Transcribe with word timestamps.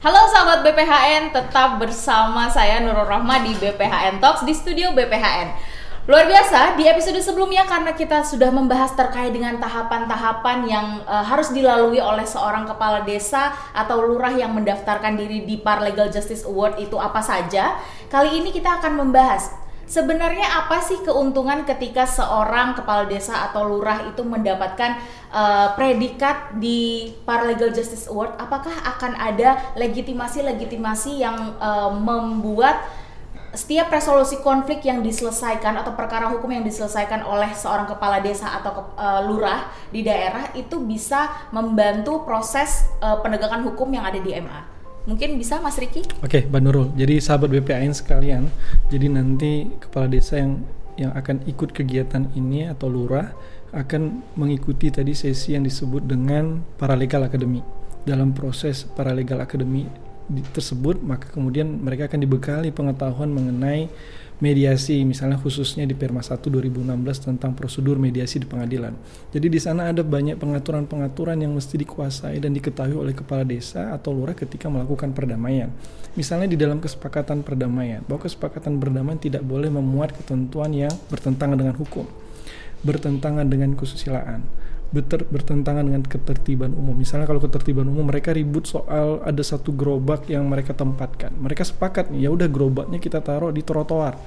Halo 0.00 0.32
sahabat 0.32 0.64
BPHN, 0.64 1.28
tetap 1.28 1.76
bersama 1.76 2.48
saya 2.48 2.80
Nurul 2.80 3.04
Rahma 3.04 3.44
di 3.44 3.52
BPHN 3.52 4.16
Talks 4.16 4.48
di 4.48 4.56
studio 4.56 4.96
BPHN. 4.96 5.52
Luar 6.08 6.24
biasa, 6.24 6.80
di 6.80 6.88
episode 6.88 7.20
sebelumnya 7.20 7.68
karena 7.68 7.92
kita 7.92 8.24
sudah 8.24 8.48
membahas 8.48 8.96
terkait 8.96 9.28
dengan 9.28 9.60
tahapan-tahapan 9.60 10.64
yang 10.64 10.86
uh, 11.04 11.20
harus 11.20 11.52
dilalui 11.52 12.00
oleh 12.00 12.24
seorang 12.24 12.64
kepala 12.64 13.04
desa 13.04 13.52
atau 13.76 14.00
lurah 14.00 14.32
yang 14.32 14.56
mendaftarkan 14.56 15.20
diri 15.20 15.44
di 15.44 15.60
Paralegal 15.60 16.08
Justice 16.08 16.48
Award 16.48 16.80
itu 16.80 16.96
apa 16.96 17.20
saja. 17.20 17.76
Kali 18.08 18.40
ini 18.40 18.56
kita 18.56 18.80
akan 18.80 19.04
membahas 19.04 19.52
Sebenarnya 19.90 20.46
apa 20.46 20.78
sih 20.86 21.02
keuntungan 21.02 21.66
ketika 21.66 22.06
seorang 22.06 22.78
kepala 22.78 23.10
desa 23.10 23.50
atau 23.50 23.66
lurah 23.66 24.06
itu 24.06 24.22
mendapatkan 24.22 25.02
uh, 25.34 25.74
predikat 25.74 26.54
di 26.62 27.10
Paralegal 27.26 27.74
Justice 27.74 28.06
Award? 28.06 28.38
Apakah 28.38 28.70
akan 28.70 29.18
ada 29.18 29.74
legitimasi-legitimasi 29.74 31.26
yang 31.26 31.58
uh, 31.58 31.90
membuat 31.90 32.86
setiap 33.50 33.90
resolusi 33.90 34.38
konflik 34.46 34.86
yang 34.86 35.02
diselesaikan 35.02 35.74
atau 35.82 35.98
perkara 35.98 36.30
hukum 36.30 36.54
yang 36.54 36.62
diselesaikan 36.62 37.26
oleh 37.26 37.50
seorang 37.50 37.90
kepala 37.90 38.22
desa 38.22 38.46
atau 38.62 38.94
uh, 38.94 39.26
lurah 39.26 39.74
di 39.90 40.06
daerah 40.06 40.54
itu 40.54 40.78
bisa 40.86 41.50
membantu 41.50 42.22
proses 42.22 42.86
uh, 43.02 43.18
penegakan 43.18 43.66
hukum 43.66 43.90
yang 43.90 44.06
ada 44.06 44.22
di 44.22 44.38
MA? 44.38 44.69
Mungkin 45.08 45.40
bisa 45.40 45.60
Mas 45.64 45.80
Riki? 45.80 46.04
Oke, 46.20 46.28
okay, 46.28 46.42
Mbak 46.44 46.60
Nurul. 46.60 46.88
Jadi 46.92 47.16
sahabat 47.24 47.48
BPAN 47.48 47.96
sekalian, 47.96 48.52
jadi 48.92 49.06
nanti 49.08 49.68
kepala 49.80 50.10
desa 50.10 50.36
yang 50.36 50.60
yang 51.00 51.16
akan 51.16 51.40
ikut 51.48 51.72
kegiatan 51.72 52.28
ini 52.36 52.68
atau 52.68 52.92
lurah 52.92 53.32
akan 53.72 54.20
mengikuti 54.36 54.92
tadi 54.92 55.16
sesi 55.16 55.56
yang 55.56 55.64
disebut 55.64 56.04
dengan 56.04 56.60
paralegal 56.76 57.24
academy. 57.24 57.64
Dalam 58.04 58.36
proses 58.36 58.84
paralegal 58.84 59.40
academy 59.40 59.88
tersebut, 60.52 61.00
maka 61.00 61.32
kemudian 61.32 61.80
mereka 61.80 62.06
akan 62.06 62.20
dibekali 62.20 62.68
pengetahuan 62.70 63.32
mengenai 63.32 63.88
mediasi 64.40 65.04
misalnya 65.04 65.36
khususnya 65.36 65.84
di 65.84 65.92
Perma 65.92 66.24
1 66.24 66.40
2016 66.48 67.28
tentang 67.28 67.52
prosedur 67.52 68.00
mediasi 68.00 68.40
di 68.40 68.48
pengadilan. 68.48 68.96
Jadi 69.30 69.46
di 69.52 69.60
sana 69.60 69.92
ada 69.92 70.00
banyak 70.00 70.40
pengaturan-pengaturan 70.40 71.36
yang 71.44 71.52
mesti 71.52 71.76
dikuasai 71.76 72.40
dan 72.40 72.56
diketahui 72.56 72.96
oleh 72.96 73.12
kepala 73.12 73.44
desa 73.44 73.92
atau 73.92 74.16
lurah 74.16 74.32
ketika 74.32 74.72
melakukan 74.72 75.12
perdamaian. 75.12 75.68
Misalnya 76.16 76.50
di 76.50 76.58
dalam 76.58 76.82
kesepakatan 76.82 77.46
perdamaian, 77.46 78.02
bahwa 78.08 78.26
kesepakatan 78.26 78.82
perdamaian 78.82 79.20
tidak 79.20 79.46
boleh 79.46 79.70
memuat 79.70 80.16
ketentuan 80.16 80.74
yang 80.74 80.90
bertentangan 81.06 81.54
dengan 81.54 81.76
hukum, 81.78 82.08
bertentangan 82.82 83.46
dengan 83.46 83.78
kesusilaan, 83.78 84.42
beter, 84.90 85.22
bertentangan 85.26 85.86
dengan 85.86 86.02
ketertiban 86.02 86.74
umum. 86.74 86.94
Misalnya 86.98 87.26
kalau 87.26 87.38
ketertiban 87.38 87.86
umum 87.86 88.10
mereka 88.10 88.34
ribut 88.34 88.66
soal 88.66 89.22
ada 89.22 89.42
satu 89.42 89.70
gerobak 89.74 90.26
yang 90.26 90.46
mereka 90.50 90.74
tempatkan. 90.74 91.30
Mereka 91.38 91.62
sepakat 91.62 92.10
nih, 92.10 92.26
ya 92.26 92.30
udah 92.34 92.50
gerobaknya 92.50 92.98
kita 92.98 93.22
taruh 93.22 93.54
di 93.54 93.62
trotoar. 93.62 94.18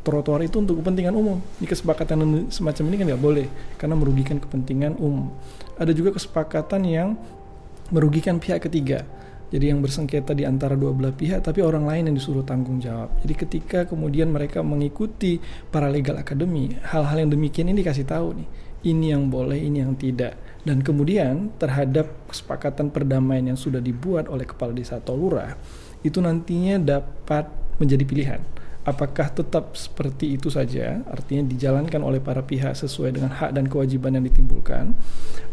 Trotoar 0.00 0.40
itu 0.40 0.62
untuk 0.62 0.80
kepentingan 0.80 1.12
umum. 1.12 1.38
Di 1.60 1.68
kesepakatan 1.68 2.48
semacam 2.48 2.84
ini 2.88 2.96
kan 2.96 3.04
nggak 3.12 3.22
boleh 3.22 3.46
karena 3.76 3.94
merugikan 3.98 4.36
kepentingan 4.40 4.96
umum. 4.96 5.28
Ada 5.76 5.92
juga 5.92 6.16
kesepakatan 6.16 6.82
yang 6.88 7.08
merugikan 7.92 8.40
pihak 8.40 8.64
ketiga. 8.64 9.04
Jadi 9.46 9.70
yang 9.70 9.78
bersengketa 9.78 10.34
di 10.34 10.42
antara 10.42 10.74
dua 10.74 10.90
belah 10.90 11.14
pihak 11.14 11.38
tapi 11.38 11.62
orang 11.62 11.86
lain 11.86 12.10
yang 12.10 12.16
disuruh 12.18 12.42
tanggung 12.42 12.82
jawab. 12.82 13.14
Jadi 13.22 13.34
ketika 13.34 13.78
kemudian 13.86 14.26
mereka 14.26 14.58
mengikuti 14.58 15.38
para 15.70 15.86
legal 15.86 16.18
academy, 16.18 16.74
hal-hal 16.82 17.22
yang 17.22 17.30
demikian 17.30 17.70
ini 17.70 17.82
dikasih 17.82 18.10
tahu 18.10 18.42
nih 18.42 18.48
ini 18.84 19.14
yang 19.14 19.32
boleh, 19.32 19.56
ini 19.56 19.80
yang 19.80 19.94
tidak. 19.94 20.36
Dan 20.66 20.82
kemudian 20.82 21.54
terhadap 21.62 22.10
kesepakatan 22.26 22.90
perdamaian 22.90 23.54
yang 23.54 23.58
sudah 23.58 23.78
dibuat 23.78 24.26
oleh 24.26 24.42
kepala 24.42 24.74
desa 24.74 24.98
atau 24.98 25.14
lurah, 25.14 25.54
itu 26.02 26.18
nantinya 26.18 26.98
dapat 26.98 27.46
menjadi 27.78 28.04
pilihan. 28.04 28.42
Apakah 28.86 29.34
tetap 29.34 29.74
seperti 29.74 30.38
itu 30.38 30.46
saja, 30.46 31.02
artinya 31.10 31.42
dijalankan 31.50 32.06
oleh 32.06 32.22
para 32.22 32.46
pihak 32.46 32.70
sesuai 32.78 33.18
dengan 33.18 33.34
hak 33.34 33.50
dan 33.58 33.66
kewajiban 33.66 34.14
yang 34.14 34.22
ditimbulkan, 34.22 34.94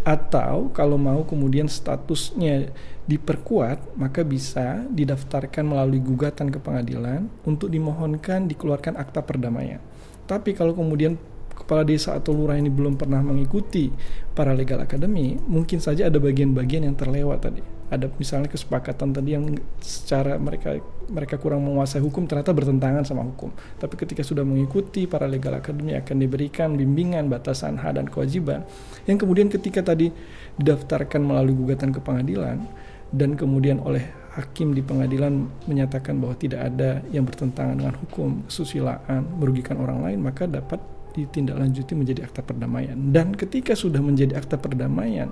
atau 0.06 0.70
kalau 0.70 1.02
mau 1.02 1.26
kemudian 1.26 1.66
statusnya 1.66 2.70
diperkuat, 3.10 3.98
maka 3.98 4.22
bisa 4.22 4.86
didaftarkan 4.86 5.66
melalui 5.66 5.98
gugatan 5.98 6.54
ke 6.54 6.62
pengadilan 6.62 7.26
untuk 7.42 7.74
dimohonkan 7.74 8.46
dikeluarkan 8.46 9.02
akta 9.02 9.26
perdamaian. 9.26 9.82
Tapi 10.30 10.54
kalau 10.54 10.78
kemudian 10.78 11.18
kepala 11.64 11.88
desa 11.88 12.20
atau 12.20 12.36
lurah 12.36 12.60
ini 12.60 12.68
belum 12.68 13.00
pernah 13.00 13.24
mengikuti 13.24 13.88
para 14.36 14.52
legal 14.52 14.84
academy, 14.84 15.40
mungkin 15.48 15.80
saja 15.80 16.12
ada 16.12 16.20
bagian-bagian 16.20 16.84
yang 16.84 16.96
terlewat 17.00 17.40
tadi. 17.40 17.64
Ada 17.88 18.10
misalnya 18.20 18.50
kesepakatan 18.50 19.14
tadi 19.14 19.38
yang 19.38 19.54
secara 19.80 20.36
mereka 20.36 20.82
mereka 21.08 21.38
kurang 21.38 21.64
menguasai 21.64 22.02
hukum 22.02 22.26
ternyata 22.26 22.50
bertentangan 22.50 23.06
sama 23.06 23.24
hukum. 23.24 23.54
Tapi 23.80 23.96
ketika 23.96 24.26
sudah 24.26 24.42
mengikuti 24.42 25.06
para 25.06 25.30
legal 25.30 25.56
academy 25.56 25.94
akan 25.96 26.16
diberikan 26.20 26.74
bimbingan 26.74 27.30
batasan 27.30 27.78
hak 27.78 28.02
dan 28.02 28.10
kewajiban 28.10 28.66
yang 29.06 29.22
kemudian 29.22 29.48
ketika 29.48 29.94
tadi 29.94 30.10
didaftarkan 30.58 31.22
melalui 31.22 31.54
gugatan 31.54 31.94
ke 31.94 32.02
pengadilan 32.02 32.66
dan 33.14 33.38
kemudian 33.38 33.78
oleh 33.78 34.10
hakim 34.34 34.74
di 34.74 34.82
pengadilan 34.82 35.46
menyatakan 35.70 36.18
bahwa 36.18 36.34
tidak 36.34 36.66
ada 36.66 37.06
yang 37.14 37.22
bertentangan 37.22 37.78
dengan 37.78 37.96
hukum, 38.02 38.42
kesusilaan, 38.50 39.22
merugikan 39.38 39.78
orang 39.78 40.02
lain, 40.02 40.20
maka 40.26 40.50
dapat 40.50 40.82
ditindaklanjuti 41.14 41.94
menjadi 41.94 42.26
akta 42.26 42.42
perdamaian. 42.42 42.98
Dan 42.98 43.38
ketika 43.38 43.78
sudah 43.78 44.02
menjadi 44.02 44.38
akta 44.38 44.58
perdamaian 44.58 45.30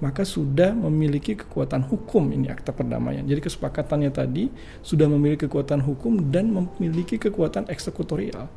maka 0.00 0.24
sudah 0.24 0.72
memiliki 0.72 1.36
kekuatan 1.36 1.84
hukum 1.86 2.32
ini 2.32 2.48
akta 2.48 2.72
perdamaian. 2.72 3.22
Jadi 3.22 3.40
kesepakatannya 3.44 4.10
tadi 4.10 4.48
sudah 4.80 5.06
memiliki 5.06 5.46
kekuatan 5.46 5.84
hukum 5.84 6.32
dan 6.32 6.50
memiliki 6.50 7.20
kekuatan 7.20 7.68
eksekutorial. 7.68 8.48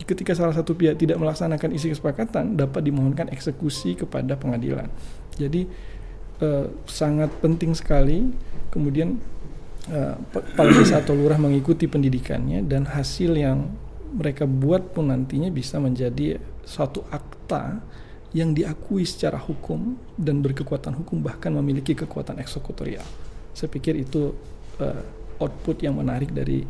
Ketika 0.00 0.32
salah 0.32 0.56
satu 0.56 0.72
pihak 0.72 0.96
tidak 0.96 1.20
melaksanakan 1.20 1.76
isi 1.76 1.92
kesepakatan 1.92 2.56
dapat 2.56 2.88
dimohonkan 2.88 3.28
eksekusi 3.32 4.00
kepada 4.00 4.32
pengadilan. 4.36 4.88
Jadi 5.36 5.68
eh, 6.40 6.66
sangat 6.88 7.28
penting 7.40 7.76
sekali. 7.76 8.24
Kemudian 8.72 9.20
eh, 9.92 10.14
kepala 10.32 10.70
desa 10.72 11.04
atau 11.04 11.16
lurah 11.16 11.36
mengikuti 11.36 11.84
pendidikannya 11.84 12.64
dan 12.64 12.88
hasil 12.88 13.36
yang 13.36 13.72
mereka 14.10 14.44
buat 14.44 14.90
pun 14.90 15.08
nantinya 15.10 15.48
bisa 15.50 15.78
menjadi 15.78 16.38
suatu 16.66 17.06
akta 17.08 17.78
yang 18.30 18.54
diakui 18.54 19.02
secara 19.02 19.38
hukum 19.38 19.98
dan 20.14 20.38
berkekuatan 20.38 20.94
hukum 21.02 21.18
bahkan 21.18 21.50
memiliki 21.50 21.98
kekuatan 21.98 22.38
eksekutorial. 22.38 23.02
Saya 23.50 23.66
pikir 23.66 23.98
itu 23.98 24.30
uh, 24.78 25.02
output 25.42 25.82
yang 25.82 25.98
menarik 25.98 26.30
dari 26.30 26.62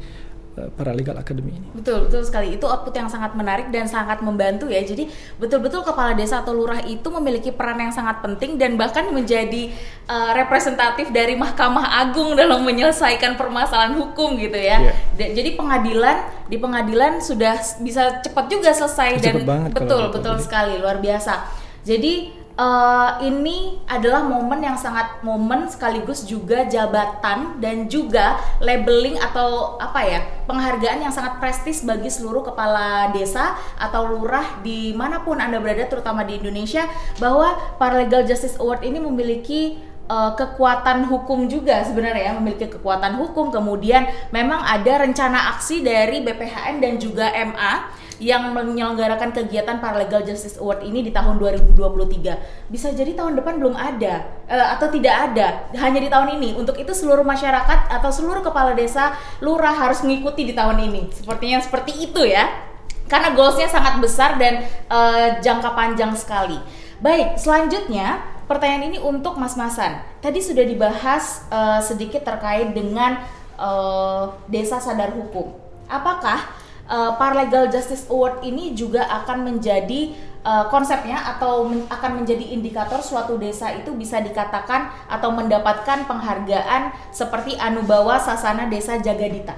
Eh, 0.59 0.67
para 0.75 0.91
legal 0.91 1.15
academy 1.15 1.55
ini. 1.55 1.69
Betul, 1.79 2.11
betul 2.11 2.27
sekali. 2.27 2.59
Itu 2.59 2.67
output 2.67 2.91
yang 2.91 3.07
sangat 3.07 3.39
menarik 3.39 3.71
dan 3.71 3.87
sangat 3.87 4.19
membantu 4.19 4.67
ya. 4.67 4.83
Jadi 4.83 5.07
betul-betul 5.39 5.87
kepala 5.87 6.11
desa 6.19 6.43
atau 6.43 6.51
lurah 6.51 6.83
itu 6.91 7.07
memiliki 7.07 7.55
peran 7.55 7.79
yang 7.79 7.95
sangat 7.95 8.19
penting 8.19 8.59
dan 8.59 8.75
bahkan 8.75 9.07
menjadi 9.15 9.71
uh, 10.11 10.35
representatif 10.35 11.15
dari 11.15 11.39
Mahkamah 11.39 12.03
Agung 12.03 12.35
dalam 12.35 12.67
menyelesaikan 12.67 13.39
permasalahan 13.39 13.95
hukum 13.95 14.35
gitu 14.43 14.59
ya. 14.59 14.91
Yeah. 15.15 15.39
Jadi 15.39 15.55
pengadilan 15.55 16.19
di 16.51 16.59
pengadilan 16.59 17.23
sudah 17.23 17.55
bisa 17.79 18.19
cepat 18.19 18.51
juga 18.51 18.75
selesai 18.75 19.23
cepet 19.23 19.47
dan 19.47 19.71
betul 19.71 20.11
betul 20.11 20.35
sekali 20.43 20.83
luar 20.83 20.99
biasa. 20.99 21.47
Jadi 21.87 22.40
uh, 22.57 23.21
ini 23.23 23.83
adalah 23.87 24.25
momen 24.25 24.65
yang 24.65 24.79
sangat 24.79 25.23
momen 25.23 25.69
sekaligus 25.69 26.25
juga 26.25 26.67
jabatan 26.67 27.61
dan 27.63 27.87
juga 27.87 28.41
labeling 28.59 29.21
atau 29.21 29.77
apa 29.79 30.01
ya 30.03 30.21
penghargaan 30.49 31.05
yang 31.07 31.15
sangat 31.15 31.39
prestis 31.39 31.85
bagi 31.85 32.09
seluruh 32.09 32.43
kepala 32.43 33.13
desa 33.15 33.55
atau 33.77 34.09
lurah 34.09 34.63
di 34.65 34.97
mana 34.97 35.23
pun 35.23 35.39
anda 35.39 35.61
berada 35.63 35.87
terutama 35.87 36.27
di 36.27 36.41
Indonesia 36.41 36.89
bahwa 37.23 37.55
Paralegal 37.77 38.27
Justice 38.27 38.59
Award 38.59 38.83
ini 38.83 38.99
memiliki 38.99 39.91
uh, 40.11 40.33
kekuatan 40.35 41.07
hukum 41.07 41.47
juga 41.47 41.87
sebenarnya 41.87 42.31
ya 42.31 42.33
memiliki 42.35 42.67
kekuatan 42.67 43.15
hukum. 43.23 43.55
Kemudian 43.55 44.11
memang 44.35 44.59
ada 44.67 45.07
rencana 45.07 45.55
aksi 45.55 45.87
dari 45.87 46.27
BPHN 46.27 46.83
dan 46.83 46.99
juga 46.99 47.31
MA 47.31 48.00
yang 48.21 48.53
menyelenggarakan 48.53 49.33
kegiatan 49.33 49.81
Paralegal 49.81 50.23
Justice 50.23 50.61
Award 50.61 50.85
ini 50.85 51.01
di 51.01 51.11
tahun 51.11 51.41
2023. 51.41 52.69
Bisa 52.69 52.93
jadi 52.93 53.17
tahun 53.17 53.41
depan 53.41 53.57
belum 53.57 53.73
ada 53.73 54.29
uh, 54.45 54.77
atau 54.77 54.93
tidak 54.93 55.33
ada, 55.33 55.67
hanya 55.81 56.05
di 56.05 56.13
tahun 56.13 56.37
ini. 56.37 56.61
Untuk 56.61 56.77
itu 56.77 56.93
seluruh 56.93 57.25
masyarakat 57.25 57.89
atau 57.89 58.11
seluruh 58.13 58.45
kepala 58.45 58.77
desa, 58.77 59.17
lurah 59.41 59.73
harus 59.73 60.05
mengikuti 60.05 60.45
di 60.45 60.53
tahun 60.53 60.85
ini. 60.93 61.09
Sepertinya 61.17 61.59
seperti 61.65 61.97
itu 61.97 62.23
ya. 62.29 62.69
Karena 63.11 63.35
goalsnya 63.35 63.67
sangat 63.67 63.99
besar 63.99 64.39
dan 64.39 64.63
uh, 64.87 65.41
jangka 65.43 65.75
panjang 65.75 66.15
sekali. 66.15 66.61
Baik, 67.03 67.41
selanjutnya 67.41 68.23
pertanyaan 68.45 68.93
ini 68.93 68.99
untuk 69.03 69.35
Mas 69.41 69.57
Masan. 69.59 69.99
Tadi 70.21 70.39
sudah 70.39 70.63
dibahas 70.63 71.49
uh, 71.51 71.81
sedikit 71.83 72.23
terkait 72.23 72.71
dengan 72.77 73.19
uh, 73.59 74.37
desa 74.47 74.79
sadar 74.79 75.11
hukum. 75.17 75.57
Apakah 75.91 76.70
uh, 76.91 77.15
Paralegal 77.15 77.71
Justice 77.71 78.11
Award 78.11 78.43
ini 78.43 78.75
juga 78.75 79.07
akan 79.07 79.47
menjadi 79.47 80.13
uh, 80.43 80.67
konsepnya 80.69 81.23
atau 81.37 81.65
men 81.65 81.87
akan 81.87 82.21
menjadi 82.21 82.51
indikator 82.51 82.99
suatu 82.99 83.39
desa 83.39 83.71
itu 83.73 83.95
bisa 83.95 84.19
dikatakan 84.19 84.91
atau 85.07 85.31
mendapatkan 85.31 86.05
penghargaan 86.11 86.91
seperti 87.15 87.55
Anubawa 87.57 88.19
Sasana 88.19 88.67
Desa 88.67 88.99
Jagadita. 88.99 89.55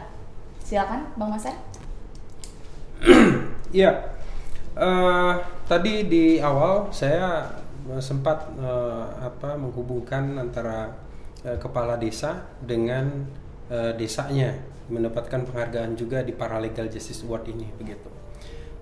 Silakan, 0.63 1.09
Bang 1.17 1.33
Masen. 1.33 1.57
Iya, 3.73 4.05
uh, 4.77 5.41
tadi 5.65 6.05
di 6.05 6.37
awal 6.37 6.93
saya 6.93 7.49
sempat 8.05 8.53
uh, 8.61 9.09
apa 9.17 9.57
menghubungkan 9.57 10.37
antara 10.37 10.93
uh, 11.41 11.57
kepala 11.57 11.97
desa 11.97 12.53
dengan 12.61 13.25
uh, 13.73 13.97
desanya 13.97 14.53
mendapatkan 14.91 15.47
penghargaan 15.47 15.95
juga 15.95 16.25
di 16.25 16.35
Paralegal 16.35 16.91
Justice 16.91 17.23
Award 17.27 17.51
ini 17.51 17.67
begitu. 17.77 18.09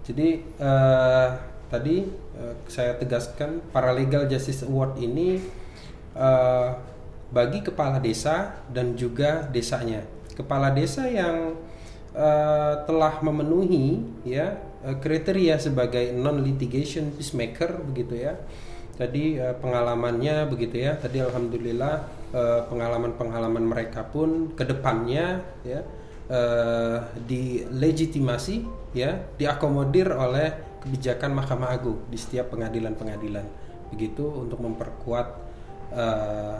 Jadi 0.07 0.43
uh, 0.61 1.29
tadi 1.69 2.09
uh, 2.37 2.55
saya 2.67 2.97
tegaskan 2.97 3.61
Paralegal 3.75 4.25
Justice 4.31 4.65
Award 4.65 4.97
ini 5.01 5.41
uh, 6.17 6.77
bagi 7.31 7.61
kepala 7.63 8.01
desa 8.01 8.59
dan 8.73 8.97
juga 8.97 9.47
desanya. 9.51 10.03
Kepala 10.35 10.73
desa 10.73 11.07
yang 11.07 11.55
uh, 12.17 12.75
telah 12.89 13.21
memenuhi 13.21 14.03
ya 14.25 14.57
kriteria 14.81 15.61
sebagai 15.61 16.17
non 16.17 16.41
litigation 16.41 17.13
peacemaker 17.13 17.85
begitu 17.85 18.17
ya 18.17 18.41
tadi 18.97 19.37
uh, 19.37 19.57
pengalamannya 19.61 20.49
begitu 20.49 20.81
ya 20.81 20.97
tadi 20.97 21.21
alhamdulillah 21.21 22.20
uh, 22.35 22.67
pengalaman-pengalaman 22.67 23.65
mereka 23.65 24.07
pun 24.07 24.55
ke 24.55 24.65
depannya 24.67 25.43
ya 25.67 25.81
uh, 26.31 26.99
dilegitimasi 27.27 28.67
ya 28.95 29.31
diakomodir 29.39 30.11
oleh 30.11 30.79
kebijakan 30.81 31.37
Mahkamah 31.37 31.71
Agung 31.77 32.01
di 32.09 32.17
setiap 32.17 32.55
pengadilan-pengadilan. 32.57 33.47
Begitu 33.93 34.25
untuk 34.25 34.63
memperkuat 34.63 35.27
uh, 35.93 36.57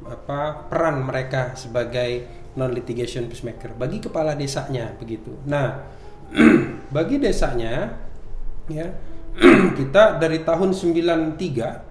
apa 0.00 0.66
peran 0.66 1.04
mereka 1.04 1.52
sebagai 1.54 2.40
non 2.56 2.72
litigation 2.72 3.28
peacemaker 3.28 3.76
bagi 3.76 4.00
kepala 4.00 4.34
desanya 4.34 4.96
begitu. 4.96 5.36
Nah 5.46 5.84
bagi 6.96 7.20
desanya 7.20 7.94
ya 8.66 8.88
kita 9.78 10.18
dari 10.18 10.42
tahun 10.42 10.74
93 10.74 11.89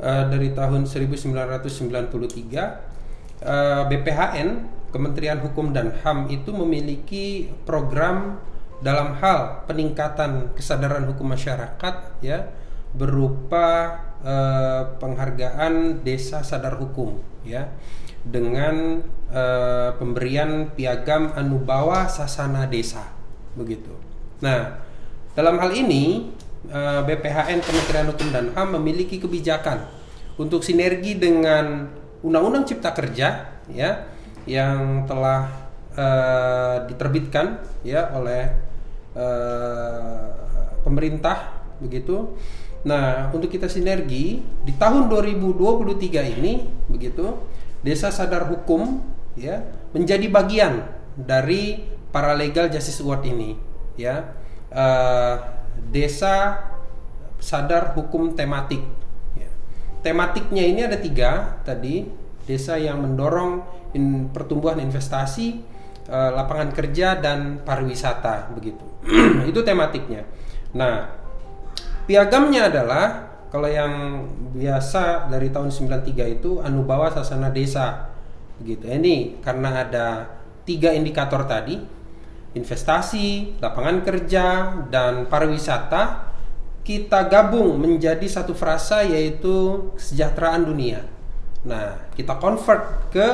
eh, 0.00 0.24
dari 0.28 0.52
tahun 0.52 0.84
1993 0.88 3.42
uh, 3.42 3.84
BPHN 3.90 4.48
Kementerian 4.94 5.42
Hukum 5.44 5.76
dan 5.76 5.92
HAM 6.00 6.32
itu 6.32 6.56
memiliki 6.56 7.52
program 7.68 8.40
dalam 8.80 9.16
hal 9.20 9.64
peningkatan 9.64 10.52
kesadaran 10.52 11.08
hukum 11.08 11.32
masyarakat 11.32 12.20
ya 12.20 12.52
berupa 12.92 13.98
uh, 14.20 14.96
penghargaan 15.00 16.04
desa 16.04 16.44
sadar 16.44 16.76
hukum 16.80 17.20
ya 17.44 17.72
dengan 18.24 19.00
uh, 19.32 19.96
pemberian 19.96 20.72
piagam 20.76 21.32
anubawa 21.36 22.08
sasana 22.08 22.68
desa 22.68 23.04
begitu. 23.56 23.92
Nah, 24.44 24.76
dalam 25.36 25.60
hal 25.60 25.72
ini 25.76 26.32
eh, 26.32 26.45
BPHN 27.06 27.62
Kementerian 27.62 28.06
Hukum 28.10 28.28
dan 28.34 28.46
HAM 28.56 28.80
memiliki 28.80 29.22
kebijakan 29.22 29.86
untuk 30.36 30.60
sinergi 30.66 31.16
dengan 31.16 31.88
Undang-Undang 32.20 32.64
Cipta 32.66 32.90
Kerja 32.90 33.28
ya 33.70 33.90
yang 34.46 35.06
telah 35.06 35.70
uh, 35.94 36.86
diterbitkan 36.86 37.62
ya 37.82 38.10
oleh 38.14 38.50
uh, 39.14 40.78
pemerintah 40.82 41.66
begitu. 41.82 42.36
Nah, 42.86 43.34
untuk 43.34 43.50
kita 43.50 43.66
sinergi 43.66 44.38
di 44.62 44.72
tahun 44.78 45.10
2023 45.10 46.38
ini 46.38 46.62
begitu, 46.86 47.34
Desa 47.82 48.14
Sadar 48.14 48.46
Hukum 48.46 49.02
ya 49.34 49.62
menjadi 49.90 50.26
bagian 50.30 50.86
dari 51.18 51.82
para 52.12 52.32
legal 52.32 52.72
justice 52.72 53.04
award 53.04 53.28
ini 53.28 53.52
ya 53.96 54.32
uh, 54.72 55.36
desa 55.90 56.66
sadar 57.38 57.94
hukum 57.94 58.34
tematik. 58.34 58.82
Ya. 59.36 59.50
Tematiknya 60.02 60.64
ini 60.64 60.80
ada 60.84 60.98
tiga 60.98 61.60
tadi 61.62 62.06
desa 62.46 62.78
yang 62.78 63.02
mendorong 63.02 63.62
in, 63.92 64.30
pertumbuhan 64.30 64.78
investasi, 64.78 65.60
uh, 66.08 66.30
lapangan 66.32 66.70
kerja 66.72 67.18
dan 67.18 67.60
pariwisata 67.62 68.54
begitu. 68.54 68.84
Itu 69.50 69.62
tematiknya. 69.66 70.26
Nah, 70.76 71.10
piagamnya 72.06 72.70
adalah 72.70 73.04
kalau 73.50 73.70
yang 73.70 74.26
biasa 74.52 75.30
dari 75.30 75.48
tahun 75.48 75.70
93 75.70 76.36
itu 76.36 76.60
Anubawa 76.60 77.08
Sasana 77.14 77.48
Desa 77.48 78.10
begitu. 78.60 78.84
Ini 78.90 79.40
karena 79.40 79.86
ada 79.86 80.06
tiga 80.66 80.92
indikator 80.92 81.46
tadi 81.46 81.78
investasi, 82.56 83.60
lapangan 83.60 84.00
kerja, 84.00 84.72
dan 84.88 85.28
pariwisata 85.28 86.32
kita 86.86 87.26
gabung 87.26 87.82
menjadi 87.82 88.24
satu 88.24 88.54
frasa 88.54 89.02
yaitu 89.02 89.90
kesejahteraan 89.98 90.64
dunia. 90.64 91.02
Nah, 91.66 91.98
kita 92.14 92.38
convert 92.38 93.10
ke 93.10 93.26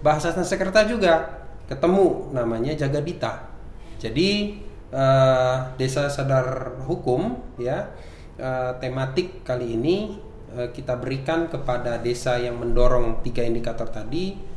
bahasa 0.00 0.32
Sanskerta 0.32 0.88
juga 0.88 1.44
ketemu 1.68 2.32
namanya 2.32 2.72
Jagadita. 2.72 3.52
Jadi 4.00 4.60
uh, 4.92 5.76
desa 5.76 6.08
sadar 6.08 6.80
hukum 6.88 7.40
ya 7.60 7.92
uh, 8.40 8.72
tematik 8.80 9.44
kali 9.44 9.76
ini 9.76 10.16
uh, 10.56 10.72
kita 10.72 10.96
berikan 10.96 11.48
kepada 11.48 12.00
desa 12.00 12.40
yang 12.40 12.56
mendorong 12.56 13.20
tiga 13.20 13.44
indikator 13.44 13.88
tadi 13.88 14.53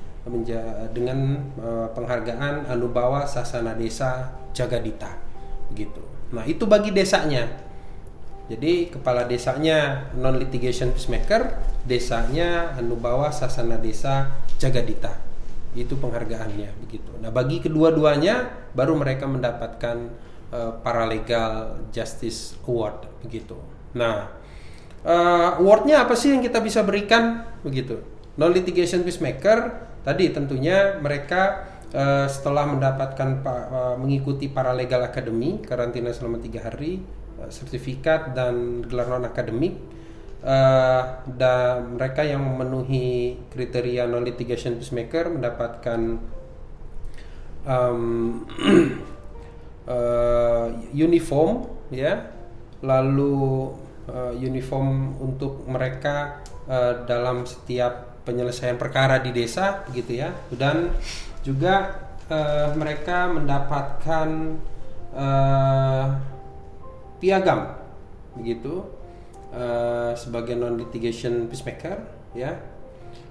dengan 0.92 1.40
uh, 1.58 1.88
penghargaan 1.96 2.68
Anubawa 2.68 3.24
Sasana 3.24 3.74
Desa 3.74 4.36
Jagadita 4.52 5.16
begitu. 5.72 6.02
Nah, 6.32 6.44
itu 6.44 6.68
bagi 6.68 6.92
desanya. 6.92 7.48
Jadi 8.48 8.88
kepala 8.88 9.28
desanya 9.28 10.08
non 10.16 10.40
litigation 10.40 10.96
peacemaker, 10.96 11.60
desanya 11.84 12.76
Anubawa 12.80 13.32
Sasana 13.32 13.76
Desa 13.76 14.32
Jagadita. 14.56 15.20
Itu 15.76 16.00
penghargaannya 16.00 16.72
begitu. 16.80 17.12
Nah, 17.20 17.32
bagi 17.32 17.60
kedua-duanya 17.60 18.48
baru 18.72 18.96
mereka 18.96 19.28
mendapatkan 19.28 19.98
uh, 20.52 20.80
Paralegal 20.80 21.84
Justice 21.92 22.56
Award 22.64 23.08
begitu. 23.24 23.60
Nah, 23.96 24.32
uh, 25.04 25.60
awardnya 25.60 26.08
apa 26.08 26.16
sih 26.16 26.32
yang 26.32 26.40
kita 26.44 26.64
bisa 26.64 26.84
berikan 26.88 27.44
begitu? 27.64 28.00
Non 28.40 28.54
litigation 28.54 29.04
peacemaker 29.04 29.88
tadi 30.08 30.32
tentunya 30.32 30.96
mereka 31.04 31.68
uh, 31.92 32.32
setelah 32.32 32.64
mendapatkan 32.64 33.44
uh, 33.44 33.96
mengikuti 34.00 34.48
para 34.48 34.72
legal 34.72 35.04
academy 35.04 35.60
karantina 35.60 36.16
selama 36.16 36.40
tiga 36.40 36.64
hari 36.64 37.04
uh, 37.44 37.52
sertifikat 37.52 38.32
dan 38.32 38.88
gelar 38.88 39.12
non 39.12 39.28
akademik 39.28 39.76
uh, 40.48 41.28
dan 41.28 42.00
mereka 42.00 42.24
yang 42.24 42.40
memenuhi 42.40 43.36
kriteria 43.52 44.08
non 44.08 44.24
litigation 44.24 44.80
peacemaker 44.80 45.28
mendapatkan 45.28 46.24
um, 47.68 48.02
uh, 49.92 50.72
uniform 51.06 51.68
ya. 51.92 52.32
Lalu 52.78 53.74
uh, 54.08 54.34
uniform 54.38 55.18
untuk 55.20 55.66
mereka 55.66 56.46
uh, 56.70 57.04
dalam 57.10 57.44
setiap 57.44 58.07
penyelesaian 58.28 58.76
perkara 58.76 59.24
di 59.24 59.32
desa 59.32 59.88
begitu 59.88 60.20
ya. 60.20 60.36
Dan 60.52 60.92
juga 61.48 61.96
uh, 62.28 62.76
mereka 62.76 63.32
mendapatkan 63.32 64.60
uh, 65.16 66.06
piagam 67.24 67.80
begitu. 68.36 68.84
Uh, 69.48 70.12
sebagai 70.20 70.60
non 70.60 70.76
litigation 70.76 71.48
peacemaker 71.48 72.04
ya. 72.36 72.60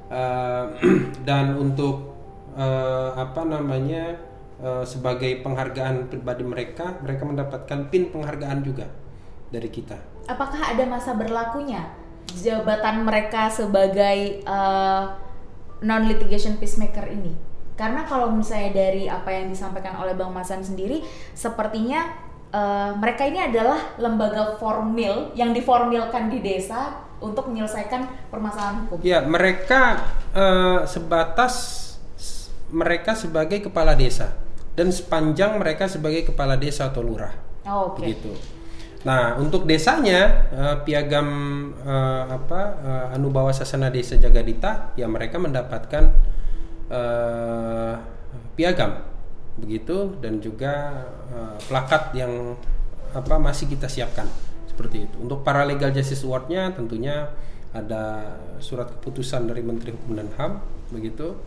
Uh, 0.08 0.72
dan 1.28 1.60
untuk 1.60 2.16
uh, 2.56 3.12
apa 3.12 3.44
namanya 3.44 4.16
uh, 4.64 4.80
sebagai 4.88 5.44
penghargaan 5.44 6.08
pribadi 6.08 6.42
mereka 6.42 6.96
mereka 7.04 7.22
mendapatkan 7.28 7.92
pin 7.92 8.08
penghargaan 8.08 8.64
juga 8.64 8.88
dari 9.52 9.68
kita. 9.68 10.00
Apakah 10.26 10.72
ada 10.72 10.84
masa 10.88 11.12
berlakunya 11.14 12.05
jabatan 12.34 13.06
mereka 13.06 13.46
sebagai 13.52 14.42
uh, 14.46 15.14
non 15.84 16.08
litigation 16.08 16.58
peacemaker 16.58 17.06
ini 17.12 17.32
karena 17.76 18.08
kalau 18.08 18.32
misalnya 18.32 18.72
dari 18.72 19.04
apa 19.04 19.28
yang 19.28 19.52
disampaikan 19.52 20.00
oleh 20.00 20.16
Bang 20.16 20.32
Masan 20.32 20.64
sendiri 20.64 21.04
sepertinya 21.36 22.08
uh, 22.56 22.96
mereka 22.96 23.28
ini 23.28 23.44
adalah 23.44 23.96
lembaga 24.00 24.56
formil 24.56 25.36
yang 25.36 25.52
diformilkan 25.52 26.32
di 26.32 26.40
desa 26.40 27.04
untuk 27.20 27.48
menyelesaikan 27.48 28.28
permasalahan 28.28 28.88
hukum. 28.88 29.00
Ya, 29.00 29.24
mereka 29.24 30.04
uh, 30.36 30.84
sebatas 30.84 31.84
mereka 32.68 33.14
sebagai 33.14 33.62
kepala 33.68 33.96
desa 33.96 34.36
dan 34.76 34.92
sepanjang 34.92 35.56
mereka 35.56 35.88
sebagai 35.88 36.28
kepala 36.28 36.58
desa 36.60 36.88
atau 36.92 37.00
lurah. 37.00 37.32
Oh, 37.64 37.92
Oke. 37.92 38.04
Okay. 38.04 38.16
Begitu. 38.16 38.55
Nah, 39.06 39.38
untuk 39.38 39.70
desanya 39.70 40.50
uh, 40.50 40.76
piagam 40.82 41.28
uh, 41.86 42.26
apa 42.26 42.60
uh, 42.82 43.14
Anubawa 43.14 43.54
Sasana 43.54 43.86
Desa 43.86 44.18
Jagadita 44.18 44.98
ya 44.98 45.06
mereka 45.06 45.38
mendapatkan 45.38 46.10
uh, 46.90 47.94
piagam 48.58 49.06
begitu 49.62 50.18
dan 50.18 50.42
juga 50.42 51.06
uh, 51.30 51.54
plakat 51.70 52.18
yang 52.18 52.58
apa 53.14 53.38
masih 53.38 53.70
kita 53.70 53.86
siapkan 53.86 54.26
seperti 54.66 55.06
itu. 55.06 55.16
Untuk 55.22 55.46
para 55.46 55.62
legal 55.62 55.94
justice 55.94 56.26
award-nya 56.26 56.74
tentunya 56.74 57.30
ada 57.70 58.34
surat 58.58 58.90
keputusan 58.90 59.46
dari 59.46 59.62
Menteri 59.62 59.94
Hukum 59.94 60.18
dan 60.18 60.34
HAM 60.34 60.58
begitu 60.90 61.38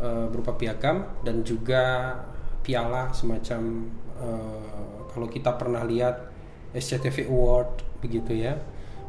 uh, 0.00 0.32
berupa 0.32 0.56
piagam 0.56 1.04
dan 1.20 1.44
juga 1.44 2.16
piala 2.64 3.12
semacam 3.12 3.92
uh, 4.16 5.04
kalau 5.12 5.28
kita 5.28 5.52
pernah 5.60 5.84
lihat 5.84 6.33
SCTV 6.74 7.30
Award 7.30 7.86
begitu 8.02 8.34
ya. 8.34 8.58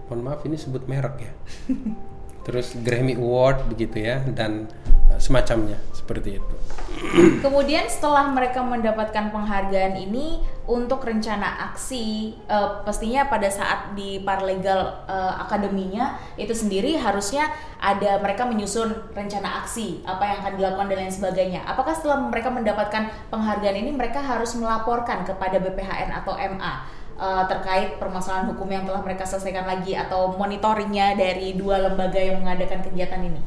Mohon 0.07 0.21
maaf 0.21 0.41
ini 0.45 0.55
sebut 0.55 0.85
merek 0.85 1.17
ya. 1.17 1.33
Terus 2.45 2.77
Grammy 2.77 3.17
Award 3.17 3.65
begitu 3.73 4.05
ya 4.05 4.21
dan 4.21 4.69
uh, 5.09 5.17
semacamnya 5.17 5.81
seperti 5.97 6.37
itu. 6.37 6.55
Kemudian 7.45 7.89
setelah 7.89 8.29
mereka 8.29 8.61
mendapatkan 8.61 9.33
penghargaan 9.33 9.97
ini 9.97 10.45
untuk 10.69 11.01
rencana 11.01 11.73
aksi 11.73 12.37
uh, 12.45 12.85
pastinya 12.85 13.25
pada 13.25 13.49
saat 13.49 13.97
di 13.97 14.21
paralegal 14.21 15.05
uh, 15.09 15.41
akademinya 15.41 16.21
itu 16.37 16.53
sendiri 16.53 16.97
harusnya 17.01 17.49
ada 17.81 18.21
mereka 18.21 18.45
menyusun 18.45 19.13
rencana 19.13 19.65
aksi 19.65 20.05
apa 20.05 20.21
yang 20.25 20.37
akan 20.45 20.53
dilakukan 20.61 20.87
dan 20.93 20.97
lain 21.01 21.13
sebagainya. 21.13 21.61
Apakah 21.65 21.97
setelah 21.97 22.29
mereka 22.29 22.53
mendapatkan 22.53 23.09
penghargaan 23.33 23.77
ini 23.81 23.89
mereka 23.89 24.21
harus 24.21 24.53
melaporkan 24.53 25.25
kepada 25.25 25.57
BPHN 25.57 26.13
atau 26.13 26.37
MA 26.37 27.04
uh, 27.19 27.43
terkait 27.47 27.97
permasalahan 27.99 28.51
hukum 28.51 28.67
yang 28.69 28.83
telah 28.83 29.01
mereka 29.03 29.27
selesaikan 29.27 29.67
lagi 29.67 29.95
atau 29.95 30.35
monitoringnya 30.35 31.15
dari 31.15 31.55
dua 31.55 31.81
lembaga 31.81 32.19
yang 32.19 32.43
mengadakan 32.43 32.83
kegiatan 32.83 33.21
ini? 33.23 33.41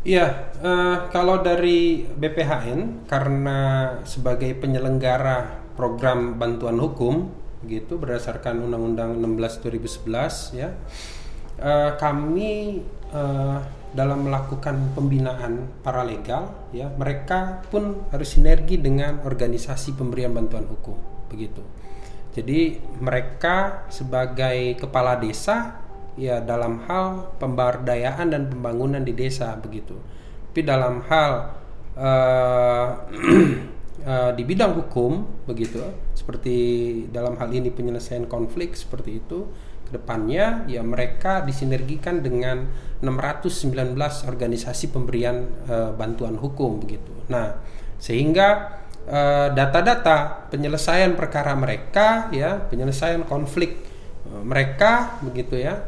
Iya, 0.00 0.56
uh, 0.64 1.12
kalau 1.12 1.44
dari 1.44 2.08
BPHN 2.08 3.04
karena 3.04 3.58
sebagai 4.08 4.56
penyelenggara 4.56 5.60
program 5.76 6.40
bantuan 6.40 6.80
hukum 6.80 7.28
gitu 7.68 8.00
berdasarkan 8.00 8.64
Undang-Undang 8.64 9.20
16 9.20 9.60
2011 10.08 10.56
ya, 10.56 10.72
uh, 11.60 11.92
kami 12.00 12.80
uh, 13.12 13.60
dalam 13.90 14.22
melakukan 14.30 14.94
pembinaan 14.94 15.66
paralegal 15.82 16.54
ya 16.70 16.86
mereka 16.94 17.66
pun 17.74 18.06
harus 18.14 18.38
sinergi 18.38 18.78
dengan 18.78 19.18
organisasi 19.26 19.98
pemberian 19.98 20.30
bantuan 20.30 20.62
hukum 20.70 20.94
begitu 21.26 21.58
jadi 22.30 22.78
mereka 23.02 23.86
sebagai 23.90 24.78
kepala 24.78 25.18
desa 25.18 25.82
ya 26.14 26.38
dalam 26.38 26.86
hal 26.86 27.34
pemberdayaan 27.42 28.30
dan 28.30 28.46
pembangunan 28.46 29.02
di 29.02 29.10
desa 29.14 29.58
begitu. 29.58 29.98
Tapi 30.50 30.62
dalam 30.62 31.02
hal 31.10 31.32
uh, 31.98 32.86
di 34.38 34.42
bidang 34.46 34.78
hukum 34.78 35.26
begitu, 35.46 35.82
seperti 36.14 36.56
dalam 37.10 37.34
hal 37.36 37.50
ini 37.50 37.74
penyelesaian 37.74 38.30
konflik 38.30 38.78
seperti 38.78 39.18
itu, 39.18 39.50
ke 39.86 39.98
depannya 39.98 40.70
ya 40.70 40.86
mereka 40.86 41.42
disinergikan 41.42 42.22
dengan 42.22 42.70
619 43.02 43.98
organisasi 44.30 44.94
pemberian 44.94 45.50
uh, 45.66 45.90
bantuan 45.98 46.38
hukum 46.38 46.78
begitu. 46.78 47.10
Nah 47.26 47.58
sehingga 48.00 48.80
Eh, 48.89 48.89
data-data 49.50 50.46
penyelesaian 50.54 51.18
perkara 51.18 51.58
mereka 51.58 52.30
ya 52.30 52.62
penyelesaian 52.62 53.26
konflik 53.26 53.82
uh, 54.30 54.42
mereka 54.46 55.18
begitu 55.26 55.58
ya 55.58 55.82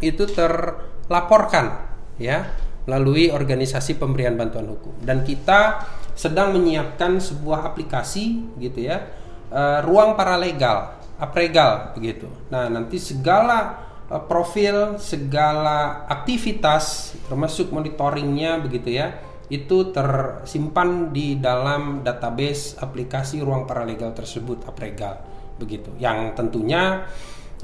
itu 0.00 0.24
terlaporkan 0.30 1.76
ya 2.16 2.48
melalui 2.88 3.28
organisasi 3.28 4.00
pemberian 4.00 4.32
bantuan 4.40 4.64
hukum. 4.64 4.96
Dan 5.04 5.20
kita 5.20 5.84
sedang 6.16 6.56
menyiapkan 6.56 7.20
sebuah 7.20 7.68
aplikasi 7.68 8.56
gitu 8.56 8.80
ya 8.80 9.04
uh, 9.52 9.84
ruang 9.84 10.16
paralegal 10.16 10.96
apregal 11.20 11.92
begitu. 11.98 12.30
Nah 12.48 12.72
nanti 12.72 12.96
segala 12.96 13.86
profil 14.08 14.96
segala 14.96 16.08
aktivitas 16.08 17.12
termasuk 17.28 17.68
monitoringnya 17.68 18.56
begitu 18.56 18.96
ya 18.96 19.27
itu 19.48 19.90
tersimpan 19.90 21.08
di 21.08 21.40
dalam 21.40 22.04
database 22.04 22.76
aplikasi 22.76 23.40
ruang 23.40 23.64
paralegal 23.64 24.12
tersebut 24.12 24.68
Apregal. 24.68 25.24
Begitu. 25.56 25.96
Yang 25.96 26.36
tentunya 26.36 27.08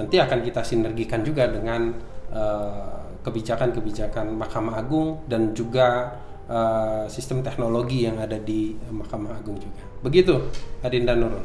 nanti 0.01 0.17
akan 0.19 0.41
kita 0.43 0.65
sinergikan 0.65 1.23
juga 1.23 1.47
dengan 1.47 1.95
eh, 2.33 2.99
kebijakan-kebijakan 3.25 4.27
uh, 4.33 4.37
Mahkamah 4.37 4.75
Agung 4.85 5.25
dan 5.25 5.57
juga 5.57 6.13
uh, 6.45 7.09
sistem 7.09 7.41
teknologi 7.41 8.05
yang 8.05 8.21
ada 8.21 8.37
di 8.37 8.77
Mahkamah 8.77 9.41
Agung 9.41 9.57
juga. 9.57 9.81
Begitu 10.05 10.53
Adinda 10.85 11.17
Nurul 11.17 11.41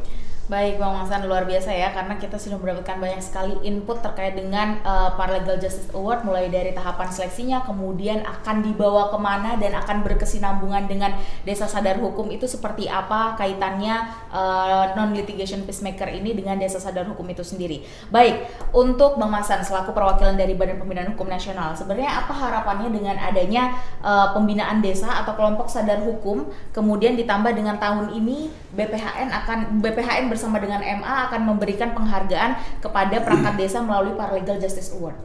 Baik 0.50 0.82
Bang 0.82 0.98
Masan 0.98 1.30
luar 1.30 1.46
biasa 1.46 1.70
ya 1.70 1.94
karena 1.94 2.18
kita 2.18 2.42
sudah 2.42 2.58
mendapatkan 2.58 2.98
banyak 2.98 3.22
sekali 3.22 3.54
input 3.62 4.02
terkait 4.02 4.34
dengan 4.34 4.82
uh, 4.82 5.14
Paralegal 5.14 5.62
Justice 5.62 5.94
Award 5.94 6.26
mulai 6.26 6.50
dari 6.50 6.74
tahapan 6.74 7.06
seleksinya 7.06 7.62
kemudian 7.62 8.26
akan 8.26 8.66
dibawa 8.66 9.14
ke 9.14 9.18
mana 9.22 9.62
dan 9.62 9.78
akan 9.78 10.02
berkesinambungan 10.02 10.90
dengan 10.90 11.14
Desa 11.46 11.70
Sadar 11.70 12.02
Hukum 12.02 12.34
itu 12.34 12.50
seperti 12.50 12.90
apa 12.90 13.38
kaitannya 13.38 14.10
uh, 14.34 14.90
eh, 14.90 14.98
non 14.98 15.14
litigation 15.14 15.70
peacemaker 15.70 16.10
ini 16.10 16.34
dengan 16.34 16.58
Desa 16.58 16.82
Sadar 16.82 17.06
Hukum 17.06 17.30
itu 17.30 17.46
sendiri. 17.46 17.86
Baik 18.10 18.50
untuk 18.74 19.22
Bang 19.22 19.30
Masan 19.30 19.62
selaku 19.62 19.94
perwakilan 19.94 20.34
dari 20.34 20.58
Badan 20.58 20.82
Pembinaan 20.82 21.14
Hukum 21.14 21.30
Nasional 21.30 21.78
sebenarnya 21.78 22.26
apa 22.26 22.34
harapannya 22.34 22.90
dengan 22.90 23.22
adanya 23.22 23.78
uh, 24.02 24.34
pembinaan 24.34 24.82
desa 24.82 25.14
atau 25.22 25.38
kelompok 25.38 25.70
sadar 25.70 26.02
hukum 26.02 26.50
kemudian 26.74 27.14
ditambah 27.14 27.54
dengan 27.54 27.78
tahun 27.78 28.18
ini 28.18 28.50
BPHN 28.74 29.30
akan 29.30 29.78
BPHN 29.86 30.39
bersama 30.40 30.64
dengan 30.64 30.80
MA 30.80 31.28
akan 31.28 31.52
memberikan 31.52 31.92
penghargaan 31.92 32.80
kepada 32.80 33.20
perangkat 33.20 33.60
desa 33.60 33.84
melalui 33.84 34.16
Paralegal 34.16 34.56
Justice 34.56 34.96
Award. 34.96 35.20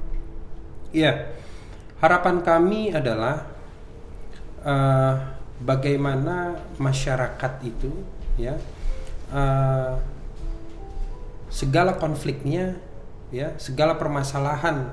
Iya, 0.91 1.31
harapan 2.03 2.43
kami 2.43 2.91
adalah 2.91 3.47
uh, 4.67 5.39
bagaimana 5.63 6.59
masyarakat 6.83 7.53
itu 7.63 7.95
ya 8.35 8.59
uh, 9.31 10.03
segala 11.47 11.95
konfliknya 11.95 12.75
ya 13.31 13.55
segala 13.55 13.95
permasalahan 13.95 14.91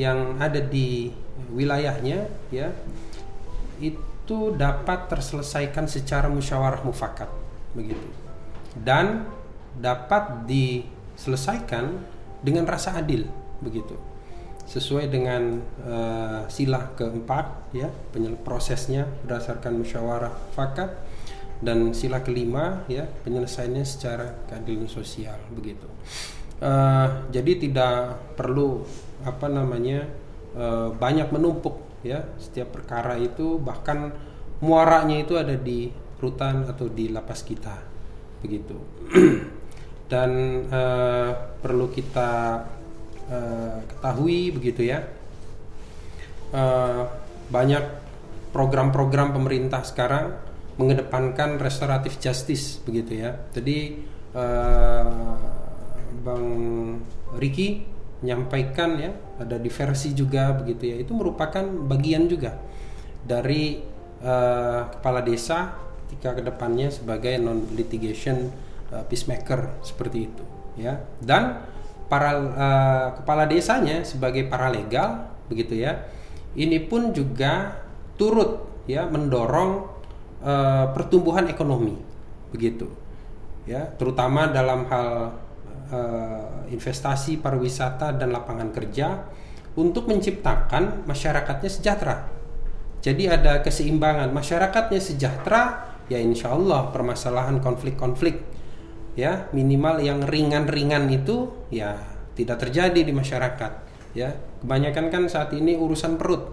yang 0.00 0.40
ada 0.40 0.64
di 0.64 1.12
wilayahnya 1.52 2.24
ya 2.48 2.72
itu 3.76 4.56
dapat 4.56 5.12
terselesaikan 5.12 5.84
secara 5.84 6.32
musyawarah 6.32 6.80
mufakat 6.80 7.28
begitu 7.76 8.08
dan 8.80 9.28
dapat 9.76 10.44
diselesaikan 10.48 12.00
dengan 12.42 12.66
rasa 12.68 12.98
adil 12.98 13.24
begitu. 13.62 13.96
Sesuai 14.62 15.10
dengan 15.10 15.58
uh, 15.84 16.46
sila 16.46 16.94
keempat 16.94 17.74
ya 17.74 17.90
prosesnya 18.40 19.04
berdasarkan 19.26 19.82
musyawarah 19.82 20.32
fakat 20.54 20.90
dan 21.62 21.94
sila 21.94 22.22
kelima 22.26 22.82
ya 22.90 23.06
penyelesaiannya 23.06 23.84
secara 23.86 24.46
keadilan 24.50 24.90
sosial 24.90 25.38
begitu. 25.54 25.86
Uh, 26.62 27.26
jadi 27.34 27.58
tidak 27.58 28.22
perlu 28.38 28.86
apa 29.26 29.50
namanya 29.50 30.06
uh, 30.54 30.94
banyak 30.94 31.30
menumpuk 31.34 32.02
ya. 32.06 32.22
Setiap 32.38 32.80
perkara 32.80 33.18
itu 33.18 33.58
bahkan 33.58 34.14
muaranya 34.62 35.18
itu 35.18 35.34
ada 35.34 35.58
di 35.58 35.90
rutan 36.22 36.62
atau 36.70 36.86
di 36.86 37.10
lapas 37.10 37.42
kita 37.42 37.82
begitu 38.38 38.78
dan 40.12 40.30
uh, 40.68 41.32
perlu 41.64 41.88
kita 41.88 42.60
uh, 43.32 43.80
ketahui 43.88 44.52
begitu 44.52 44.84
ya. 44.92 45.08
Uh, 46.52 47.08
banyak 47.48 47.80
program-program 48.52 49.32
pemerintah 49.32 49.80
sekarang 49.88 50.36
mengedepankan 50.76 51.56
restoratif 51.56 52.20
justice 52.20 52.76
begitu 52.84 53.24
ya. 53.24 53.40
Jadi 53.56 54.04
uh, 54.36 55.32
bang 56.20 56.48
Riki 57.40 57.88
menyampaikan 58.20 59.00
ya 59.00 59.16
ada 59.40 59.56
diversi 59.56 60.12
juga 60.12 60.52
begitu 60.52 60.92
ya. 60.92 60.96
Itu 61.00 61.16
merupakan 61.16 61.64
bagian 61.88 62.28
juga 62.28 62.60
dari 63.24 63.80
uh, 64.20 64.92
kepala 64.92 65.24
desa 65.24 65.72
ketika 66.04 66.36
ke 66.36 66.42
depannya 66.44 66.92
sebagai 66.92 67.40
non 67.40 67.64
litigation 67.72 68.52
uh, 68.92 69.04
peacemaker 69.08 69.80
seperti 69.80 70.28
itu 70.28 70.44
ya 70.76 71.00
dan 71.18 71.64
para 72.06 72.30
uh, 72.36 73.06
kepala 73.16 73.48
desanya 73.48 74.04
sebagai 74.04 74.46
paralegal 74.46 75.32
begitu 75.48 75.80
ya 75.80 76.04
ini 76.52 76.76
pun 76.84 77.16
juga 77.16 77.80
turut 78.20 78.68
ya 78.84 79.08
mendorong 79.08 79.88
uh, 80.44 80.92
pertumbuhan 80.92 81.48
ekonomi 81.48 81.96
begitu 82.52 82.92
ya 83.64 83.88
terutama 83.96 84.52
dalam 84.52 84.84
hal 84.86 85.08
uh, 85.92 86.68
investasi 86.72 87.40
pariwisata 87.40 88.16
dan 88.16 88.32
lapangan 88.32 88.72
kerja 88.72 89.28
untuk 89.76 90.08
menciptakan 90.08 91.08
masyarakatnya 91.08 91.70
sejahtera. 91.70 92.28
Jadi 93.02 93.26
ada 93.26 93.64
keseimbangan 93.64 94.30
masyarakatnya 94.30 95.00
sejahtera, 95.00 95.90
ya 96.06 96.20
insya 96.20 96.54
Allah 96.54 96.92
permasalahan 96.92 97.58
konflik-konflik 97.58 98.40
ya 99.18 99.48
minimal 99.52 100.00
yang 100.00 100.24
ringan-ringan 100.24 101.08
itu 101.12 101.68
ya 101.68 102.00
tidak 102.32 102.64
terjadi 102.64 103.00
di 103.04 103.12
masyarakat 103.12 103.72
ya 104.16 104.32
kebanyakan 104.64 105.12
kan 105.12 105.22
saat 105.28 105.52
ini 105.52 105.76
urusan 105.76 106.16
perut 106.16 106.48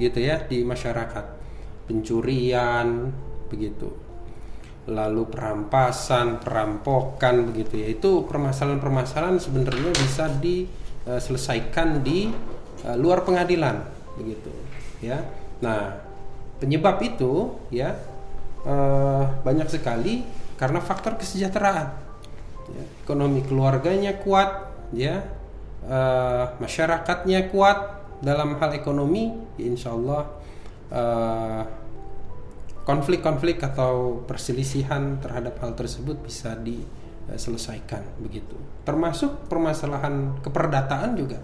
gitu 0.00 0.24
ya 0.24 0.40
di 0.44 0.64
masyarakat 0.64 1.24
pencurian 1.84 3.12
begitu 3.52 3.92
lalu 4.90 5.30
perampasan, 5.30 6.42
perampokan 6.42 7.46
begitu 7.46 7.78
ya. 7.78 7.88
Itu 7.92 8.26
permasalahan-permasalahan 8.26 9.38
sebenarnya 9.38 9.94
bisa 9.94 10.26
diselesaikan 10.42 12.02
di 12.02 12.34
uh, 12.82 12.96
luar 12.98 13.22
pengadilan 13.22 13.86
begitu 14.18 14.50
ya. 14.98 15.22
Nah, 15.62 16.02
penyebab 16.58 16.98
itu 16.98 17.62
ya 17.70 17.94
uh, 18.66 19.24
banyak 19.46 19.70
sekali 19.70 20.26
karena 20.62 20.78
faktor 20.78 21.18
kesejahteraan. 21.18 21.90
Ya, 22.70 22.84
ekonomi 23.02 23.42
keluarganya 23.42 24.14
kuat 24.22 24.70
ya. 24.94 25.26
Uh, 25.82 26.46
masyarakatnya 26.62 27.50
kuat 27.50 28.06
dalam 28.22 28.54
hal 28.62 28.70
ekonomi, 28.78 29.34
ya 29.58 29.66
insya 29.66 29.90
Allah 29.90 30.30
uh, 30.94 31.62
konflik-konflik 32.86 33.58
atau 33.66 34.22
perselisihan 34.22 35.18
terhadap 35.18 35.58
hal 35.58 35.74
tersebut 35.74 36.22
bisa 36.22 36.54
diselesaikan 36.54 38.22
begitu. 38.22 38.54
Termasuk 38.86 39.50
permasalahan 39.50 40.38
keperdataan 40.38 41.18
juga 41.18 41.42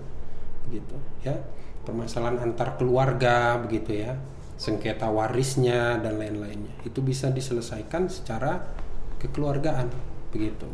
begitu 0.71 0.95
ya. 1.27 1.35
Permasalahan 1.83 2.39
antar 2.39 2.79
keluarga 2.79 3.59
begitu 3.59 4.07
ya. 4.07 4.15
Sengketa 4.55 5.11
warisnya 5.11 5.99
dan 5.99 6.15
lain-lainnya. 6.15 6.79
Itu 6.87 7.03
bisa 7.03 7.31
diselesaikan 7.35 8.07
secara 8.07 8.87
kekeluargaan 9.19 9.91
begitu. 10.31 10.67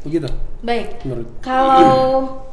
Begitu. 0.00 0.32
Baik. 0.64 1.04
Menurut. 1.04 1.28
Kalau 1.44 2.00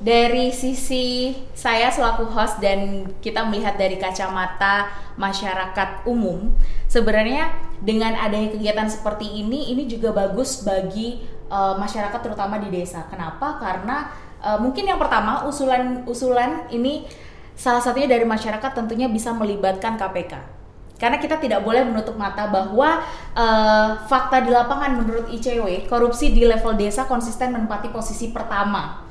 dari 0.03 0.51
sisi 0.51 1.31
saya 1.55 1.87
selaku 1.87 2.27
host 2.27 2.59
dan 2.59 3.07
kita 3.23 3.47
melihat 3.47 3.79
dari 3.79 3.95
kacamata 3.95 4.91
masyarakat 5.15 6.03
umum, 6.03 6.51
sebenarnya 6.91 7.55
dengan 7.79 8.19
adanya 8.19 8.51
kegiatan 8.51 8.91
seperti 8.91 9.39
ini, 9.39 9.71
ini 9.71 9.87
juga 9.87 10.11
bagus 10.11 10.59
bagi 10.67 11.23
uh, 11.47 11.79
masyarakat 11.79 12.19
terutama 12.19 12.59
di 12.59 12.67
desa. 12.67 13.07
Kenapa? 13.07 13.55
Karena 13.63 14.11
uh, 14.43 14.59
mungkin 14.59 14.83
yang 14.83 14.99
pertama 14.99 15.47
usulan-usulan 15.47 16.67
ini 16.75 17.07
salah 17.55 17.79
satunya 17.79 18.11
dari 18.11 18.27
masyarakat 18.27 18.75
tentunya 18.75 19.07
bisa 19.07 19.31
melibatkan 19.31 19.95
KPK 19.95 20.56
karena 20.97 21.21
kita 21.21 21.37
tidak 21.37 21.61
boleh 21.61 21.85
menutup 21.85 22.17
mata 22.17 22.49
bahwa 22.49 23.05
uh, 23.37 23.89
fakta 24.09 24.41
di 24.41 24.49
lapangan 24.49 24.97
menurut 24.97 25.29
ICW 25.29 25.85
korupsi 25.85 26.33
di 26.33 26.43
level 26.43 26.73
desa 26.73 27.05
konsisten 27.05 27.53
menempati 27.53 27.93
posisi 27.93 28.33
pertama 28.33 29.05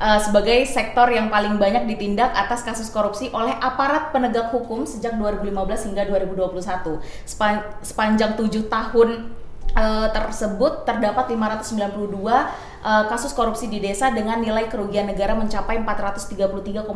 uh, 0.00 0.20
sebagai 0.20 0.64
sektor 0.68 1.08
yang 1.12 1.32
paling 1.32 1.60
banyak 1.60 1.88
ditindak 1.88 2.32
atas 2.32 2.64
kasus 2.64 2.88
korupsi 2.92 3.32
oleh 3.32 3.52
aparat 3.56 4.12
penegak 4.12 4.52
hukum 4.52 4.84
sejak 4.84 5.16
2015 5.16 5.92
hingga 5.92 6.02
2021 6.08 7.00
Sepan 7.28 7.64
sepanjang 7.84 8.36
tujuh 8.36 8.68
tahun 8.68 9.32
uh, 9.76 10.08
tersebut 10.12 10.88
terdapat 10.88 11.36
592 11.36 12.69
uh, 12.84 13.04
kasus 13.08 13.32
korupsi 13.36 13.68
di 13.68 13.78
desa 13.80 14.12
dengan 14.12 14.40
nilai 14.40 14.68
kerugian 14.68 15.08
negara 15.08 15.36
mencapai 15.36 15.80
433,8 15.84 16.88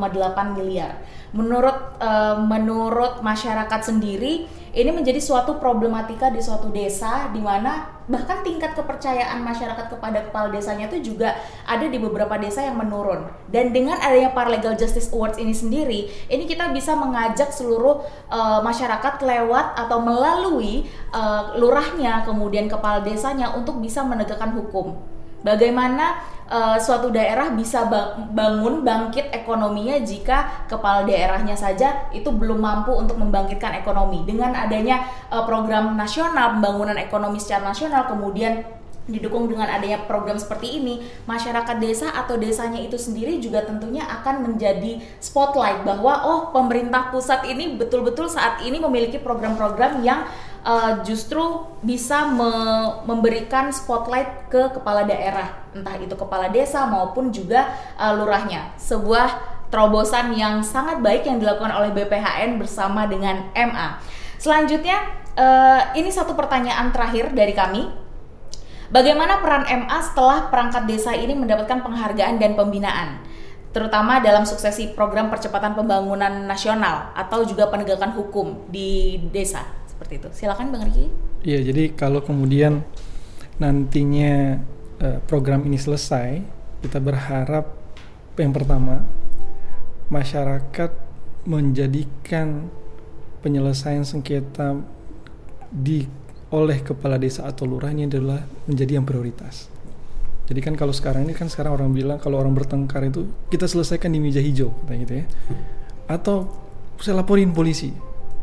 miliar. 0.57 1.01
Menurut 1.37 1.99
uh, 2.01 2.41
menurut 2.41 3.21
masyarakat 3.21 3.81
sendiri, 3.85 4.49
ini 4.75 4.91
menjadi 4.91 5.23
suatu 5.23 5.63
problematika 5.63 6.35
di 6.35 6.43
suatu 6.43 6.67
desa 6.75 7.31
di 7.31 7.39
mana 7.39 7.95
bahkan 8.05 8.45
tingkat 8.45 8.77
kepercayaan 8.77 9.41
masyarakat 9.41 9.87
kepada 9.97 10.29
kepala 10.29 10.53
desanya 10.53 10.93
itu 10.93 11.15
juga 11.15 11.33
ada 11.65 11.89
di 11.89 11.97
beberapa 11.97 12.37
desa 12.37 12.67
yang 12.67 12.77
menurun. 12.77 13.31
Dan 13.49 13.71
dengan 13.71 13.97
adanya 14.03 14.35
Paralegal 14.35 14.77
Justice 14.77 15.09
Awards 15.15 15.39
ini 15.39 15.55
sendiri, 15.55 16.11
ini 16.29 16.45
kita 16.45 16.75
bisa 16.75 16.99
mengajak 16.99 17.55
seluruh 17.55 18.03
uh, 18.29 18.61
masyarakat 18.61 19.23
lewat 19.23 19.79
atau 19.79 20.03
melalui 20.03 20.85
uh, 21.15 21.55
lurahnya 21.57 22.27
kemudian 22.27 22.67
kepala 22.67 23.01
desanya 23.01 23.55
untuk 23.55 23.79
bisa 23.79 24.03
menegakkan 24.05 24.53
hukum 24.53 25.14
bagaimana 25.45 26.19
uh, 26.49 26.81
suatu 26.81 27.13
daerah 27.13 27.53
bisa 27.53 27.87
bangun 28.33 28.83
bangkit 28.83 29.31
ekonominya 29.31 30.01
jika 30.01 30.67
kepala 30.67 31.05
daerahnya 31.05 31.55
saja 31.55 32.09
itu 32.11 32.33
belum 32.33 32.59
mampu 32.59 32.97
untuk 32.97 33.21
membangkitkan 33.21 33.77
ekonomi? 33.79 34.25
Dengan 34.25 34.57
adanya 34.57 35.05
uh, 35.29 35.45
program 35.45 35.95
nasional 35.95 36.59
pembangunan 36.59 36.97
ekonomi 36.97 37.37
secara 37.37 37.71
nasional 37.71 38.09
kemudian 38.09 38.65
didukung 39.05 39.53
dengan 39.53 39.69
adanya 39.69 40.01
program 40.09 40.41
seperti 40.41 40.81
ini, 40.81 41.05
masyarakat 41.29 41.77
desa 41.77 42.09
atau 42.09 42.41
desanya 42.41 42.81
itu 42.81 42.97
sendiri 42.97 43.37
juga 43.37 43.61
tentunya 43.61 44.01
akan 44.01 44.49
menjadi 44.49 44.97
spotlight 45.21 45.85
bahwa 45.85 46.25
oh 46.25 46.41
pemerintah 46.57 47.13
pusat 47.13 47.45
ini 47.45 47.77
betul-betul 47.77 48.33
saat 48.33 48.65
ini 48.65 48.81
memiliki 48.81 49.21
program-program 49.21 50.01
yang 50.01 50.25
uh, 50.65 51.05
justru 51.05 51.41
bisa 51.85 52.27
me 52.33 52.51
memberikan 53.05 53.71
spotlight 53.71 54.49
ke 54.49 54.73
kepala 54.75 55.05
daerah, 55.05 55.69
entah 55.77 55.95
itu 56.01 56.17
kepala 56.17 56.51
desa 56.51 56.89
maupun 56.89 57.31
juga 57.31 57.71
uh, 58.01 58.17
lurahnya. 58.17 58.73
Sebuah 58.81 59.55
terobosan 59.69 60.33
yang 60.35 60.65
sangat 60.65 61.05
baik 61.05 61.29
yang 61.29 61.39
dilakukan 61.39 61.71
oleh 61.71 61.93
BPHN 61.93 62.57
bersama 62.57 63.05
dengan 63.05 63.53
MA. 63.53 64.01
Selanjutnya, 64.41 64.99
uh, 65.37 65.95
ini 65.95 66.11
satu 66.11 66.33
pertanyaan 66.35 66.91
terakhir 66.91 67.31
dari 67.37 67.55
kami 67.55 68.03
Bagaimana 68.85 69.43
peran 69.43 69.65
MA 69.65 69.99
setelah 70.07 70.53
perangkat 70.53 70.87
desa 70.87 71.17
ini 71.17 71.35
mendapatkan 71.35 71.83
penghargaan 71.83 72.37
dan 72.39 72.55
pembinaan? 72.55 73.19
terutama 73.75 74.23
dalam 74.23 74.47
suksesi 74.47 74.95
program 74.95 75.27
percepatan 75.29 75.75
pembangunan 75.75 76.47
nasional 76.47 77.11
atau 77.19 77.43
juga 77.43 77.67
penegakan 77.67 78.15
hukum 78.15 78.71
di 78.71 79.19
desa 79.35 79.67
seperti 80.05 80.21
itu. 80.21 80.29
Silakan 80.37 80.69
Bang 80.69 80.85
Riki. 80.85 81.09
Iya, 81.49 81.73
jadi 81.73 81.97
kalau 81.97 82.21
kemudian 82.21 82.85
nantinya 83.57 84.61
uh, 85.01 85.19
program 85.25 85.65
ini 85.65 85.81
selesai, 85.81 86.45
kita 86.85 87.01
berharap 87.01 87.73
yang 88.37 88.53
pertama 88.53 89.01
masyarakat 90.13 90.93
menjadikan 91.49 92.69
penyelesaian 93.41 94.05
sengketa 94.05 94.77
di 95.73 96.05
oleh 96.53 96.85
kepala 96.85 97.17
desa 97.17 97.49
atau 97.49 97.65
lurah 97.65 97.89
ini 97.89 98.05
adalah 98.05 98.45
menjadi 98.69 99.01
yang 99.01 99.09
prioritas. 99.09 99.73
Jadi 100.45 100.61
kan 100.61 100.77
kalau 100.77 100.93
sekarang 100.93 101.25
ini 101.25 101.33
kan 101.33 101.49
sekarang 101.49 101.81
orang 101.81 101.91
bilang 101.97 102.21
kalau 102.21 102.37
orang 102.37 102.53
bertengkar 102.53 103.01
itu 103.09 103.25
kita 103.49 103.65
selesaikan 103.65 104.13
di 104.13 104.21
meja 104.21 104.45
hijau 104.45 104.77
gitu 104.93 105.25
ya. 105.25 105.25
Atau 106.05 106.53
saya 107.01 107.25
laporin 107.25 107.57
polisi. 107.57 107.89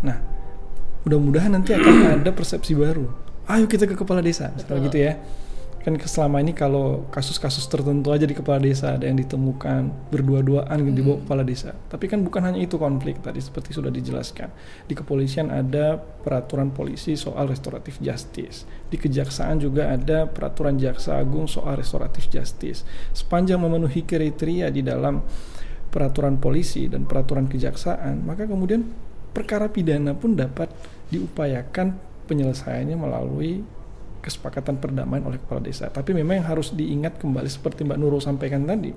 Nah, 0.02 0.31
mudah-mudahan 1.08 1.52
nanti 1.54 1.74
akan 1.74 1.96
ada 2.22 2.30
persepsi 2.34 2.78
baru. 2.78 3.08
Ayo 3.50 3.66
kita 3.68 3.90
ke 3.90 3.98
kepala 3.98 4.22
desa, 4.22 4.54
misalnya 4.54 4.82
gitu 4.88 5.00
ya 5.02 5.14
kan 5.82 5.98
selama 5.98 6.38
ini 6.46 6.54
kalau 6.54 7.10
kasus-kasus 7.10 7.66
tertentu 7.66 8.14
aja 8.14 8.30
di 8.30 8.38
kepala 8.38 8.62
desa 8.62 9.02
ada 9.02 9.10
yang 9.10 9.18
ditemukan 9.18 10.14
berdua-duaan 10.14 10.78
hmm. 10.78 10.94
di 10.94 11.02
bawah 11.02 11.20
kepala 11.26 11.42
desa. 11.42 11.74
Tapi 11.74 12.06
kan 12.06 12.22
bukan 12.22 12.46
hanya 12.46 12.62
itu 12.62 12.78
konflik 12.78 13.18
tadi 13.26 13.42
seperti 13.42 13.74
sudah 13.74 13.90
dijelaskan. 13.90 14.54
Di 14.86 14.94
kepolisian 14.94 15.50
ada 15.50 15.98
peraturan 15.98 16.70
polisi 16.70 17.18
soal 17.18 17.50
restoratif 17.50 17.98
justice. 17.98 18.70
Di 18.94 19.02
kejaksaan 19.02 19.58
juga 19.58 19.90
ada 19.90 20.30
peraturan 20.30 20.78
jaksa 20.78 21.18
agung 21.18 21.50
soal 21.50 21.82
restoratif 21.82 22.30
justice. 22.30 22.86
Sepanjang 23.18 23.58
memenuhi 23.58 24.06
kriteria 24.06 24.70
di 24.70 24.86
dalam 24.86 25.26
peraturan 25.90 26.38
polisi 26.38 26.88
dan 26.88 27.10
peraturan 27.10 27.50
kejaksaan, 27.50 28.22
maka 28.22 28.46
kemudian 28.46 28.86
perkara 29.32 29.72
pidana 29.72 30.16
pun 30.16 30.36
dapat 30.36 30.72
diupayakan 31.12 31.96
penyelesaiannya 32.28 32.96
melalui 32.96 33.64
kesepakatan 34.22 34.78
perdamaian 34.78 35.26
oleh 35.26 35.42
kepala 35.42 35.60
desa. 35.60 35.90
Tapi 35.90 36.14
memang 36.14 36.40
yang 36.40 36.48
harus 36.48 36.72
diingat 36.72 37.18
kembali 37.18 37.50
seperti 37.50 37.84
Mbak 37.84 37.98
Nurul 37.98 38.22
sampaikan 38.22 38.64
tadi, 38.64 38.94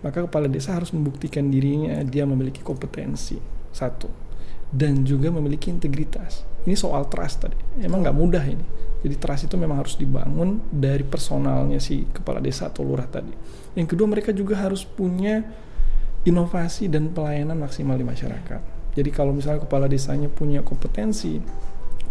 maka 0.00 0.24
kepala 0.24 0.48
desa 0.48 0.74
harus 0.74 0.90
membuktikan 0.96 1.52
dirinya 1.52 2.00
dia 2.02 2.24
memiliki 2.24 2.64
kompetensi 2.64 3.36
satu 3.70 4.08
dan 4.72 5.04
juga 5.04 5.28
memiliki 5.28 5.68
integritas. 5.68 6.48
Ini 6.64 6.72
soal 6.72 7.04
trust 7.12 7.44
tadi. 7.44 7.58
Emang 7.84 8.00
nggak 8.00 8.16
mudah 8.16 8.44
ini. 8.48 8.64
Jadi 9.04 9.14
trust 9.20 9.52
itu 9.52 9.60
memang 9.60 9.84
harus 9.84 10.00
dibangun 10.00 10.64
dari 10.72 11.04
personalnya 11.04 11.76
si 11.76 12.08
kepala 12.08 12.40
desa 12.40 12.72
atau 12.72 12.80
lurah 12.80 13.04
tadi. 13.04 13.34
Yang 13.76 13.92
kedua 13.92 14.08
mereka 14.08 14.32
juga 14.32 14.56
harus 14.56 14.88
punya 14.88 15.44
inovasi 16.24 16.88
dan 16.88 17.12
pelayanan 17.12 17.60
maksimal 17.60 17.98
di 17.98 18.06
masyarakat. 18.06 18.71
Jadi 18.92 19.08
kalau 19.08 19.32
misalnya 19.32 19.64
kepala 19.64 19.88
desanya 19.88 20.28
punya 20.28 20.60
kompetensi, 20.60 21.40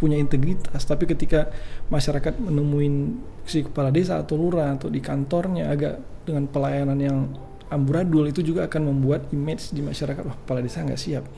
punya 0.02 0.18
integritas 0.18 0.82
tapi 0.90 1.06
ketika 1.06 1.54
masyarakat 1.94 2.42
menemuin 2.42 3.22
si 3.46 3.62
kepala 3.62 3.94
desa 3.94 4.18
atau 4.18 4.34
lurah 4.34 4.74
atau 4.74 4.90
di 4.90 4.98
kantornya 4.98 5.70
agak 5.70 6.02
dengan 6.26 6.50
pelayanan 6.50 6.98
yang 6.98 7.18
amburadul 7.70 8.26
itu 8.26 8.42
juga 8.42 8.66
akan 8.66 8.90
membuat 8.90 9.30
image 9.30 9.70
di 9.70 9.86
masyarakat 9.86 10.26
wah 10.26 10.34
kepala 10.42 10.66
desa 10.66 10.82
nggak 10.82 10.98
siap 10.98 11.30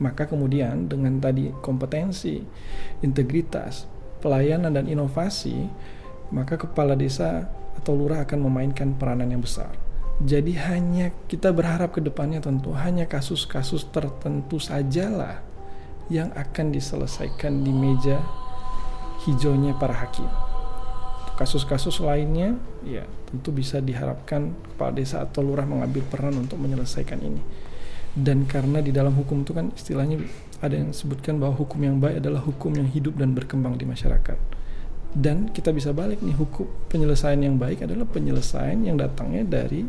maka 0.00 0.24
kemudian 0.24 0.88
dengan 0.88 1.20
tadi 1.20 1.52
kompetensi 1.60 2.40
integritas 3.04 3.84
pelayanan 4.24 4.72
dan 4.72 4.88
inovasi 4.88 5.68
maka 6.32 6.56
kepala 6.56 6.96
desa 6.96 7.44
atau 7.76 7.92
lurah 7.92 8.24
akan 8.24 8.40
memainkan 8.40 8.96
peranan 8.96 9.28
yang 9.36 9.44
besar 9.44 9.68
jadi 10.18 10.50
hanya 10.74 11.14
kita 11.30 11.54
berharap 11.54 11.94
ke 11.94 12.02
depannya 12.02 12.42
tentu 12.42 12.74
hanya 12.74 13.06
kasus-kasus 13.06 13.86
tertentu 13.94 14.58
sajalah 14.58 15.46
yang 16.10 16.34
akan 16.34 16.74
diselesaikan 16.74 17.62
di 17.62 17.70
meja 17.70 18.18
hijaunya 19.22 19.78
para 19.78 19.94
hakim. 19.94 20.26
Kasus-kasus 21.38 22.02
lainnya 22.02 22.58
ya 22.82 23.06
tentu 23.30 23.54
bisa 23.54 23.78
diharapkan 23.78 24.58
kepala 24.74 24.90
desa 24.90 25.22
atau 25.22 25.46
lurah 25.46 25.62
mengambil 25.62 26.02
peran 26.10 26.34
untuk 26.34 26.58
menyelesaikan 26.58 27.22
ini. 27.22 27.38
Dan 28.10 28.42
karena 28.50 28.82
di 28.82 28.90
dalam 28.90 29.14
hukum 29.14 29.46
itu 29.46 29.54
kan 29.54 29.70
istilahnya 29.70 30.18
ada 30.58 30.74
yang 30.74 30.90
sebutkan 30.90 31.38
bahwa 31.38 31.54
hukum 31.54 31.78
yang 31.78 32.02
baik 32.02 32.18
adalah 32.18 32.42
hukum 32.42 32.74
yang 32.74 32.90
hidup 32.90 33.14
dan 33.14 33.38
berkembang 33.38 33.78
di 33.78 33.86
masyarakat. 33.86 34.57
Dan 35.08 35.48
kita 35.50 35.72
bisa 35.72 35.96
balik 35.96 36.20
nih 36.20 36.36
hukum 36.36 36.68
penyelesaian 36.92 37.40
yang 37.40 37.56
baik 37.56 37.88
adalah 37.88 38.04
penyelesaian 38.04 38.76
yang 38.84 39.00
datangnya 39.00 39.44
dari 39.44 39.88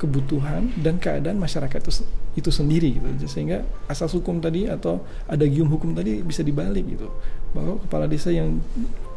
kebutuhan 0.00 0.72
dan 0.80 0.96
keadaan 0.96 1.36
masyarakat 1.36 1.76
itu 1.84 1.92
itu 2.32 2.48
sendiri 2.48 2.96
gitu. 2.96 3.28
Sehingga 3.28 3.60
asas 3.84 4.16
hukum 4.16 4.40
tadi 4.40 4.64
atau 4.64 5.04
ada 5.28 5.44
gium 5.44 5.68
hukum 5.68 5.92
tadi 5.92 6.24
bisa 6.24 6.40
dibalik 6.40 6.88
gitu. 6.88 7.12
Bahwa 7.52 7.76
kepala 7.84 8.08
desa 8.08 8.32
yang 8.32 8.64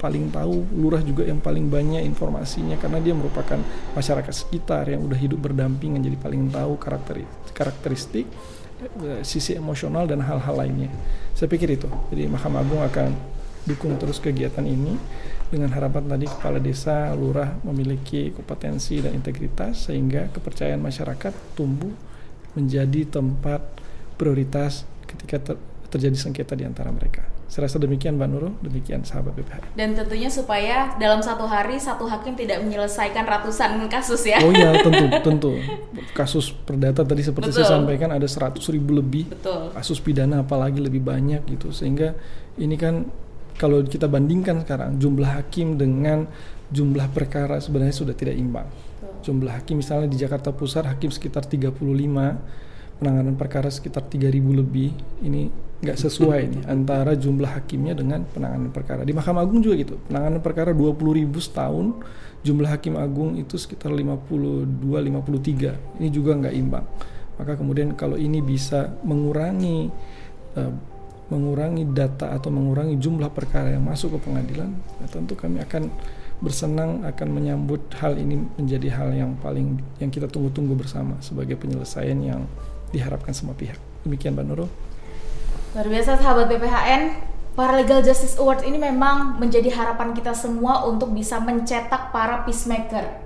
paling 0.04 0.28
tahu 0.36 0.68
lurah 0.76 1.00
juga 1.00 1.24
yang 1.24 1.40
paling 1.40 1.72
banyak 1.72 2.04
informasinya 2.04 2.76
karena 2.76 3.00
dia 3.00 3.16
merupakan 3.16 3.56
masyarakat 3.96 4.36
sekitar 4.36 4.92
yang 4.92 5.08
udah 5.08 5.16
hidup 5.16 5.40
berdampingan 5.40 6.04
jadi 6.04 6.20
paling 6.20 6.52
tahu 6.52 6.76
karakter 6.76 7.24
karakteristik 7.56 8.28
eh, 8.84 9.24
sisi 9.24 9.56
emosional 9.56 10.04
dan 10.04 10.20
hal-hal 10.20 10.56
lainnya. 10.60 10.92
Saya 11.32 11.48
pikir 11.48 11.80
itu. 11.80 11.88
Jadi 12.12 12.28
Mahkamah 12.28 12.60
Agung 12.60 12.84
akan 12.84 13.10
dukung 13.63 13.95
terus 13.95 14.19
kegiatan 14.19 14.63
ini 14.67 14.95
dengan 15.54 15.69
harapan 15.69 16.10
tadi 16.10 16.26
kepala 16.26 16.58
desa, 16.58 17.13
lurah 17.13 17.62
memiliki 17.62 18.34
kompetensi 18.34 18.97
dan 19.06 19.13
integritas 19.13 19.86
sehingga 19.86 20.34
kepercayaan 20.34 20.82
masyarakat 20.82 21.54
tumbuh 21.54 21.93
menjadi 22.58 23.21
tempat 23.21 23.62
prioritas 24.17 24.82
ketika 25.06 25.38
ter 25.54 25.56
terjadi 25.93 26.17
sengketa 26.17 26.58
di 26.58 26.65
antara 26.65 26.89
mereka. 26.89 27.21
Saya 27.45 27.69
rasa 27.69 27.78
demikian 27.78 28.17
Mbak 28.17 28.30
Nurul, 28.34 28.58
demikian 28.65 29.06
sahabat 29.06 29.38
BPH. 29.38 29.78
Dan 29.78 29.93
tentunya 29.93 30.26
supaya 30.26 30.97
dalam 30.97 31.21
satu 31.21 31.45
hari 31.45 31.78
satu 31.78 32.10
hakim 32.10 32.34
tidak 32.34 32.65
menyelesaikan 32.65 33.21
ratusan 33.21 33.78
kasus 33.93 34.26
ya. 34.26 34.41
Oh 34.41 34.49
iya 34.49 34.73
tentu 34.86 35.06
tentu. 35.21 35.52
Kasus 36.17 36.49
perdata 36.49 37.06
tadi 37.06 37.21
seperti 37.21 37.54
Betul. 37.54 37.62
saya 37.62 37.78
sampaikan 37.78 38.10
ada 38.10 38.26
100 38.26 38.58
ribu 38.73 38.97
lebih. 38.97 39.30
Betul. 39.30 39.69
Kasus 39.69 40.02
pidana 40.02 40.41
apalagi 40.41 40.82
lebih 40.82 41.06
banyak 41.06 41.45
gitu 41.45 41.69
sehingga 41.69 42.17
ini 42.58 42.73
kan 42.73 43.06
kalau 43.58 43.86
kita 43.86 44.10
bandingkan 44.10 44.66
sekarang 44.66 44.98
jumlah 44.98 45.30
hakim 45.39 45.78
dengan 45.78 46.26
jumlah 46.74 47.06
perkara 47.13 47.62
sebenarnya 47.62 47.96
sudah 47.96 48.16
tidak 48.18 48.34
imbang. 48.34 48.66
Jumlah 49.24 49.62
hakim 49.62 49.80
misalnya 49.80 50.10
di 50.10 50.18
Jakarta 50.20 50.52
Pusat 50.52 50.89
hakim 50.89 51.13
sekitar 51.13 51.46
35, 51.48 51.72
penanganan 53.00 53.36
perkara 53.38 53.70
sekitar 53.70 54.10
3000 54.10 54.60
lebih. 54.60 54.92
Ini 55.24 55.48
nggak 55.84 55.98
sesuai 56.00 56.42
nih 56.48 56.63
antara 56.72 57.12
jumlah 57.13 57.60
hakimnya 57.60 57.94
dengan 57.96 58.24
penanganan 58.28 58.72
perkara. 58.72 59.04
Di 59.04 59.12
Mahkamah 59.12 59.44
Agung 59.44 59.60
juga 59.63 59.76
gitu. 59.80 59.96
Penanganan 60.08 60.39
perkara 60.39 60.72
20.000 60.72 61.28
setahun, 61.39 61.88
jumlah 62.44 62.70
hakim 62.72 62.96
agung 63.00 63.39
itu 63.39 63.56
sekitar 63.56 63.92
52 63.92 64.80
53. 64.80 66.00
Ini 66.02 66.08
juga 66.12 66.36
nggak 66.36 66.56
imbang. 66.56 66.86
Maka 67.39 67.58
kemudian 67.58 67.96
kalau 67.98 68.20
ini 68.20 68.44
bisa 68.44 68.94
mengurangi 69.04 69.89
uh, 70.60 70.74
mengurangi 71.34 71.89
data 71.89 72.30
atau 72.30 72.54
mengurangi 72.54 73.02
jumlah 73.02 73.34
perkara 73.34 73.74
yang 73.74 73.82
masuk 73.82 74.17
ke 74.17 74.30
pengadilan, 74.30 74.69
ya 75.02 75.08
tentu 75.10 75.34
kami 75.34 75.58
akan 75.65 75.89
bersenang 76.43 77.02
akan 77.08 77.28
menyambut 77.34 77.82
hal 77.98 78.13
ini 78.19 78.46
menjadi 78.60 78.93
hal 78.93 79.10
yang 79.15 79.34
paling 79.41 79.80
yang 79.98 80.13
kita 80.13 80.30
tunggu-tunggu 80.30 80.78
bersama 80.78 81.17
sebagai 81.24 81.58
penyelesaian 81.58 82.19
yang 82.19 82.46
diharapkan 82.93 83.34
semua 83.34 83.58
pihak. 83.58 83.80
Demikian 84.06 84.38
Mbak 84.38 84.46
Nurul. 84.46 84.69
Luar 85.74 85.88
biasa 85.89 86.19
sahabat 86.22 86.52
BPHN, 86.54 87.02
Paralegal 87.58 88.04
Justice 88.06 88.38
Award 88.38 88.67
ini 88.67 88.78
memang 88.78 89.41
menjadi 89.41 89.72
harapan 89.74 90.13
kita 90.13 90.36
semua 90.38 90.86
untuk 90.86 91.15
bisa 91.15 91.41
mencetak 91.41 92.12
para 92.12 92.43
peacemaker 92.43 93.23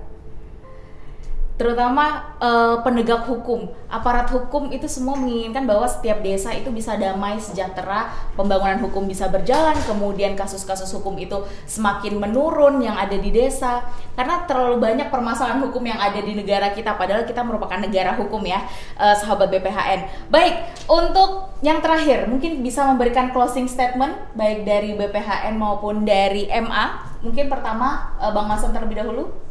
terutama 1.58 2.38
uh, 2.38 2.78
penegak 2.86 3.26
hukum, 3.26 3.66
aparat 3.90 4.30
hukum 4.30 4.70
itu 4.70 4.86
semua 4.86 5.18
menginginkan 5.18 5.66
bahwa 5.66 5.90
setiap 5.90 6.22
desa 6.22 6.54
itu 6.54 6.70
bisa 6.70 6.94
damai, 6.94 7.34
sejahtera, 7.42 8.14
pembangunan 8.38 8.78
hukum 8.78 9.10
bisa 9.10 9.26
berjalan, 9.26 9.74
kemudian 9.82 10.38
kasus-kasus 10.38 10.86
hukum 10.94 11.18
itu 11.18 11.42
semakin 11.66 12.22
menurun 12.22 12.78
yang 12.78 12.94
ada 12.94 13.18
di 13.18 13.34
desa 13.34 13.82
karena 14.14 14.46
terlalu 14.46 14.78
banyak 14.78 15.10
permasalahan 15.10 15.58
hukum 15.66 15.82
yang 15.82 15.98
ada 15.98 16.22
di 16.22 16.38
negara 16.38 16.70
kita 16.70 16.94
padahal 16.94 17.26
kita 17.26 17.42
merupakan 17.42 17.82
negara 17.82 18.14
hukum 18.14 18.40
ya, 18.46 18.62
uh, 18.94 19.18
sahabat 19.18 19.50
BPHN. 19.50 20.30
Baik, 20.30 20.62
untuk 20.86 21.58
yang 21.58 21.82
terakhir 21.82 22.30
mungkin 22.30 22.62
bisa 22.62 22.86
memberikan 22.86 23.34
closing 23.34 23.66
statement 23.66 24.14
baik 24.38 24.62
dari 24.62 24.94
BPHN 24.94 25.58
maupun 25.58 26.06
dari 26.06 26.46
MA. 26.54 27.18
Mungkin 27.18 27.50
pertama 27.50 28.14
uh, 28.22 28.30
Bang 28.30 28.46
Mason 28.46 28.70
terlebih 28.70 29.02
dahulu. 29.02 29.47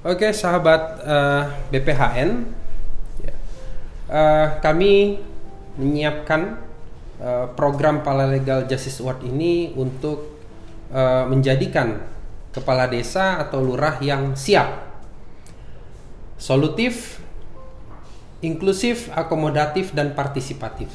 Oke, 0.00 0.32
sahabat 0.32 1.04
uh, 1.04 1.44
eh, 1.68 1.76
BPHN, 1.76 2.30
ya. 3.20 3.34
uh, 4.08 4.46
kami 4.64 5.20
menyiapkan 5.76 6.56
uh, 7.20 7.52
program 7.52 8.00
Paralegal 8.00 8.64
Justice 8.64 9.04
Award 9.04 9.28
ini 9.28 9.76
untuk 9.76 10.40
uh, 10.88 11.28
menjadikan 11.28 12.00
kepala 12.48 12.88
desa 12.88 13.44
atau 13.44 13.60
lurah 13.60 14.00
yang 14.00 14.32
siap, 14.40 14.88
solutif, 16.40 17.20
inklusif, 18.40 19.12
akomodatif 19.12 19.92
dan 19.92 20.16
partisipatif 20.16 20.88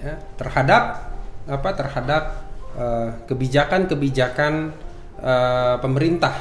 ya, 0.00 0.16
terhadap 0.40 1.12
apa 1.44 1.70
terhadap 1.76 2.22
kebijakan-kebijakan 3.28 4.72
uh, 5.20 5.76
pemerintah 5.80 6.36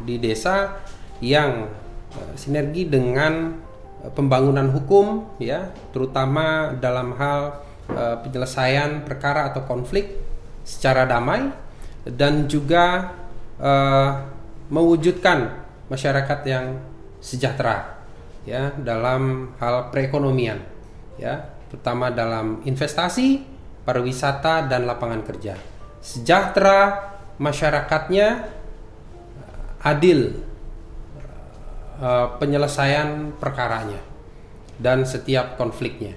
di 0.00 0.20
desa 0.20 0.84
yang 1.20 1.70
uh, 2.14 2.32
sinergi 2.34 2.88
dengan 2.88 3.56
uh, 4.04 4.10
pembangunan 4.12 4.68
hukum 4.72 5.36
ya 5.40 5.72
terutama 5.90 6.76
dalam 6.76 7.16
hal 7.16 7.62
uh, 7.92 8.16
penyelesaian 8.24 9.04
perkara 9.06 9.52
atau 9.52 9.64
konflik 9.64 10.16
secara 10.66 11.06
damai 11.06 11.50
dan 12.06 12.46
juga 12.46 13.14
uh, 13.58 14.10
mewujudkan 14.70 15.66
masyarakat 15.86 16.40
yang 16.46 16.66
sejahtera 17.22 18.02
ya 18.46 18.70
dalam 18.78 19.54
hal 19.58 19.90
perekonomian 19.90 20.58
ya 21.18 21.56
terutama 21.66 22.14
dalam 22.14 22.62
investasi 22.62 23.56
pariwisata 23.86 24.66
dan 24.66 24.86
lapangan 24.86 25.22
kerja. 25.22 25.54
Sejahtera 26.02 27.10
masyarakatnya 27.38 28.50
adil 29.86 30.45
uh, 32.00 32.36
penyelesaian 32.40 33.36
perkaranya 33.36 34.00
dan 34.76 35.08
setiap 35.08 35.56
konfliknya. 35.56 36.14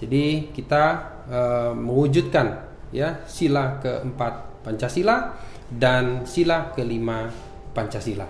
Jadi 0.00 0.52
kita 0.52 0.84
uh, 1.28 1.72
mewujudkan 1.76 2.68
ya 2.90 3.24
sila 3.28 3.80
keempat 3.80 4.64
Pancasila 4.64 5.36
dan 5.68 6.24
sila 6.24 6.72
kelima 6.72 7.28
Pancasila. 7.76 8.26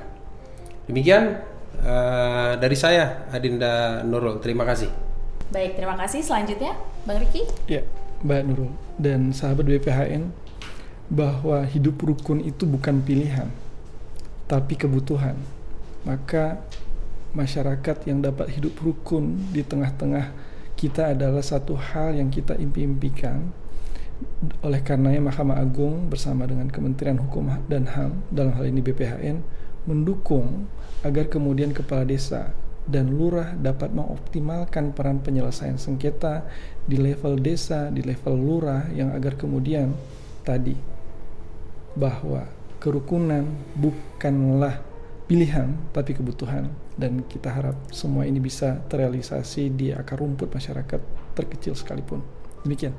Demikian 0.84 1.40
uh, 1.80 2.58
dari 2.58 2.76
saya 2.76 3.28
Adinda 3.30 4.02
Nurul. 4.02 4.42
Terima 4.42 4.66
kasih. 4.66 4.90
Baik, 5.54 5.78
terima 5.78 5.94
kasih. 5.94 6.20
Selanjutnya, 6.24 6.74
Bang 7.06 7.22
Riki. 7.22 7.46
Ya, 7.70 7.86
Mbak 8.26 8.42
Nurul 8.48 8.72
dan 8.98 9.30
sahabat 9.30 9.68
BPHN 9.68 10.32
bahwa 11.12 11.62
hidup 11.68 12.00
rukun 12.00 12.40
itu 12.40 12.64
bukan 12.64 13.04
pilihan, 13.04 13.52
tapi 14.48 14.74
kebutuhan 14.74 15.36
maka 16.04 16.60
masyarakat 17.34 18.06
yang 18.06 18.22
dapat 18.22 18.52
hidup 18.54 18.78
rukun 18.80 19.50
di 19.50 19.66
tengah-tengah 19.66 20.30
kita 20.78 21.16
adalah 21.16 21.42
satu 21.42 21.74
hal 21.74 22.14
yang 22.14 22.30
kita 22.30 22.54
impi-impikan. 22.54 23.50
Oleh 24.62 24.80
karenanya 24.80 25.32
Mahkamah 25.32 25.58
Agung 25.58 26.06
bersama 26.06 26.46
dengan 26.46 26.70
Kementerian 26.70 27.18
Hukum 27.18 27.50
dan 27.66 27.90
HAM 27.90 28.22
dalam 28.30 28.54
hal 28.54 28.70
ini 28.70 28.78
BPHN 28.78 29.42
mendukung 29.84 30.70
agar 31.02 31.28
kemudian 31.28 31.74
kepala 31.74 32.06
desa 32.06 32.54
dan 32.84 33.16
lurah 33.16 33.56
dapat 33.56 33.92
mengoptimalkan 33.96 34.92
peran 34.92 35.20
penyelesaian 35.24 35.80
sengketa 35.80 36.44
di 36.84 37.00
level 37.00 37.40
desa, 37.40 37.88
di 37.88 38.04
level 38.04 38.36
lurah 38.36 38.92
yang 38.92 39.12
agar 39.16 39.40
kemudian 39.40 39.96
tadi 40.44 40.76
bahwa 41.96 42.44
kerukunan 42.76 43.48
bukanlah 43.72 44.93
pilihan 45.24 45.72
tapi 45.90 46.12
kebutuhan 46.12 46.68
dan 47.00 47.24
kita 47.24 47.48
harap 47.48 47.76
semua 47.90 48.28
ini 48.28 48.38
bisa 48.38 48.84
terrealisasi 48.92 49.72
di 49.72 49.88
akar 49.90 50.20
rumput 50.20 50.52
masyarakat 50.52 51.00
terkecil 51.32 51.72
sekalipun. 51.72 52.20
Demikian. 52.62 52.92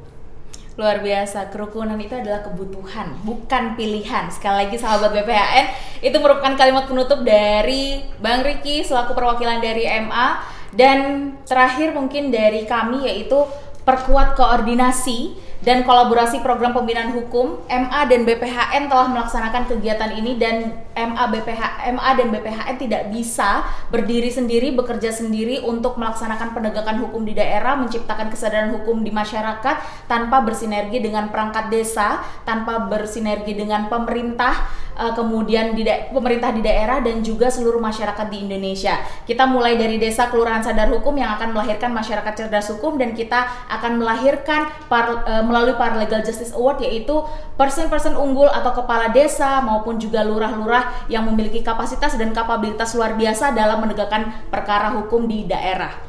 Luar 0.76 1.00
biasa, 1.00 1.56
kerukunan 1.56 1.96
itu 1.96 2.12
adalah 2.12 2.44
kebutuhan, 2.44 3.16
bukan 3.24 3.80
pilihan. 3.80 4.28
Sekali 4.28 4.68
lagi 4.68 4.76
sahabat 4.76 5.08
BPHN, 5.16 5.66
itu 6.04 6.18
merupakan 6.20 6.52
kalimat 6.60 6.84
penutup 6.84 7.24
dari 7.24 8.04
Bang 8.20 8.44
Riki 8.44 8.84
selaku 8.84 9.16
perwakilan 9.16 9.64
dari 9.64 9.88
MA 10.04 10.44
dan 10.76 11.32
terakhir 11.48 11.96
mungkin 11.96 12.28
dari 12.28 12.68
kami 12.68 13.08
yaitu 13.08 13.48
perkuat 13.88 14.36
koordinasi 14.36 15.40
dan 15.66 15.82
kolaborasi 15.82 16.46
program 16.46 16.78
pembinaan 16.78 17.18
hukum 17.18 17.58
MA 17.66 18.02
dan 18.06 18.22
BPHN 18.22 18.86
telah 18.86 19.10
melaksanakan 19.10 19.66
kegiatan 19.66 20.14
ini 20.14 20.38
dan 20.38 20.78
MA 20.94 21.26
BPH 21.34 21.90
MA 21.90 22.10
dan 22.14 22.28
BPHN 22.30 22.76
tidak 22.78 23.10
bisa 23.10 23.66
berdiri 23.90 24.30
sendiri 24.30 24.78
bekerja 24.78 25.10
sendiri 25.10 25.66
untuk 25.66 25.98
melaksanakan 25.98 26.54
penegakan 26.54 27.02
hukum 27.02 27.26
di 27.26 27.34
daerah 27.34 27.74
menciptakan 27.82 28.30
kesadaran 28.30 28.78
hukum 28.78 29.02
di 29.02 29.10
masyarakat 29.10 30.06
tanpa 30.06 30.46
bersinergi 30.46 31.02
dengan 31.02 31.34
perangkat 31.34 31.74
desa 31.74 32.22
tanpa 32.46 32.86
bersinergi 32.86 33.58
dengan 33.58 33.90
pemerintah 33.90 34.86
uh, 34.98 35.14
kemudian 35.14 35.76
di 35.76 35.84
pemerintah 35.86 36.56
di 36.56 36.64
daerah 36.64 37.04
dan 37.04 37.22
juga 37.22 37.52
seluruh 37.52 37.80
masyarakat 37.84 38.28
di 38.32 38.48
Indonesia. 38.48 39.00
Kita 39.28 39.46
mulai 39.46 39.76
dari 39.76 40.00
desa 40.00 40.32
kelurahan 40.32 40.64
sadar 40.64 40.90
hukum 40.90 41.16
yang 41.20 41.36
akan 41.36 41.52
melahirkan 41.52 41.92
masyarakat 41.92 42.34
cerdas 42.34 42.72
hukum 42.72 42.96
dan 42.96 43.12
kita 43.14 43.46
akan 43.70 44.00
melahirkan 44.00 44.72
par, 44.88 45.28
uh, 45.28 45.44
melalui 45.56 45.80
Paralegal 45.80 46.20
Justice 46.20 46.52
Award 46.52 46.84
yaitu 46.84 47.24
person-person 47.56 48.20
unggul 48.20 48.52
atau 48.52 48.76
kepala 48.76 49.08
desa 49.16 49.64
maupun 49.64 49.96
juga 49.96 50.20
lurah-lurah 50.28 51.08
yang 51.08 51.24
memiliki 51.32 51.64
kapasitas 51.64 52.20
dan 52.20 52.36
kapabilitas 52.36 52.92
luar 52.92 53.16
biasa 53.16 53.56
dalam 53.56 53.80
menegakkan 53.80 54.52
perkara 54.52 54.92
hukum 55.00 55.24
di 55.32 55.48
daerah. 55.48 56.05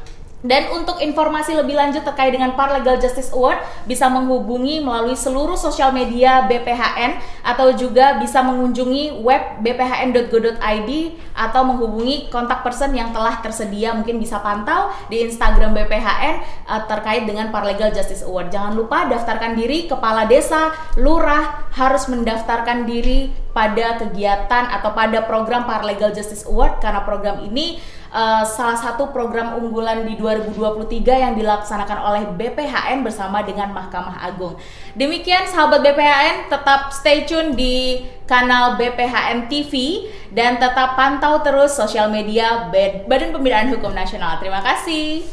Dan 0.46 0.70
untuk 0.70 1.02
informasi 1.02 1.58
lebih 1.58 1.74
lanjut 1.74 2.06
terkait 2.06 2.30
dengan 2.30 2.54
Paralegal 2.54 3.02
Justice 3.02 3.34
Award 3.34 3.58
bisa 3.82 4.06
menghubungi 4.06 4.78
melalui 4.78 5.18
seluruh 5.18 5.58
sosial 5.58 5.90
media 5.90 6.46
BPHN 6.46 7.18
atau 7.42 7.74
juga 7.74 8.22
bisa 8.22 8.46
mengunjungi 8.46 9.26
web 9.26 9.58
bphn.go.id 9.66 10.90
atau 11.34 11.62
menghubungi 11.66 12.30
kontak 12.30 12.62
person 12.62 12.94
yang 12.94 13.10
telah 13.10 13.42
tersedia 13.42 13.90
mungkin 13.90 14.22
bisa 14.22 14.38
pantau 14.38 14.94
di 15.10 15.26
Instagram 15.26 15.74
BPHN 15.74 16.34
uh, 16.70 16.82
terkait 16.86 17.26
dengan 17.26 17.50
Paralegal 17.50 17.90
Justice 17.90 18.22
Award. 18.22 18.54
Jangan 18.54 18.78
lupa 18.78 19.10
daftarkan 19.10 19.58
diri 19.58 19.90
kepala 19.90 20.30
desa, 20.30 20.70
lurah 20.94 21.66
harus 21.74 22.06
mendaftarkan 22.06 22.86
diri 22.86 23.45
pada 23.56 23.96
kegiatan 23.96 24.68
atau 24.68 24.92
pada 24.92 25.24
program 25.24 25.64
Paralegal 25.64 26.12
Justice 26.12 26.44
Award 26.44 26.76
karena 26.84 27.00
program 27.08 27.40
ini 27.40 27.80
uh, 28.12 28.44
salah 28.44 28.76
satu 28.76 29.08
program 29.16 29.56
unggulan 29.56 30.04
di 30.04 30.20
2023 30.20 31.00
yang 31.08 31.32
dilaksanakan 31.32 31.98
oleh 32.04 32.22
BPHN 32.36 33.00
bersama 33.00 33.40
dengan 33.40 33.72
Mahkamah 33.72 34.20
Agung. 34.28 34.60
Demikian 34.92 35.48
sahabat 35.48 35.80
BPHN, 35.80 36.52
tetap 36.52 36.92
stay 36.92 37.24
tune 37.24 37.56
di 37.56 38.04
kanal 38.28 38.76
BPHN 38.76 39.48
TV 39.48 40.04
dan 40.36 40.60
tetap 40.60 40.92
pantau 40.92 41.40
terus 41.40 41.72
sosial 41.72 42.12
media 42.12 42.68
Badan 43.08 43.32
Pembinaan 43.32 43.72
Hukum 43.72 43.96
Nasional. 43.96 44.36
Terima 44.36 44.60
kasih. 44.60 45.24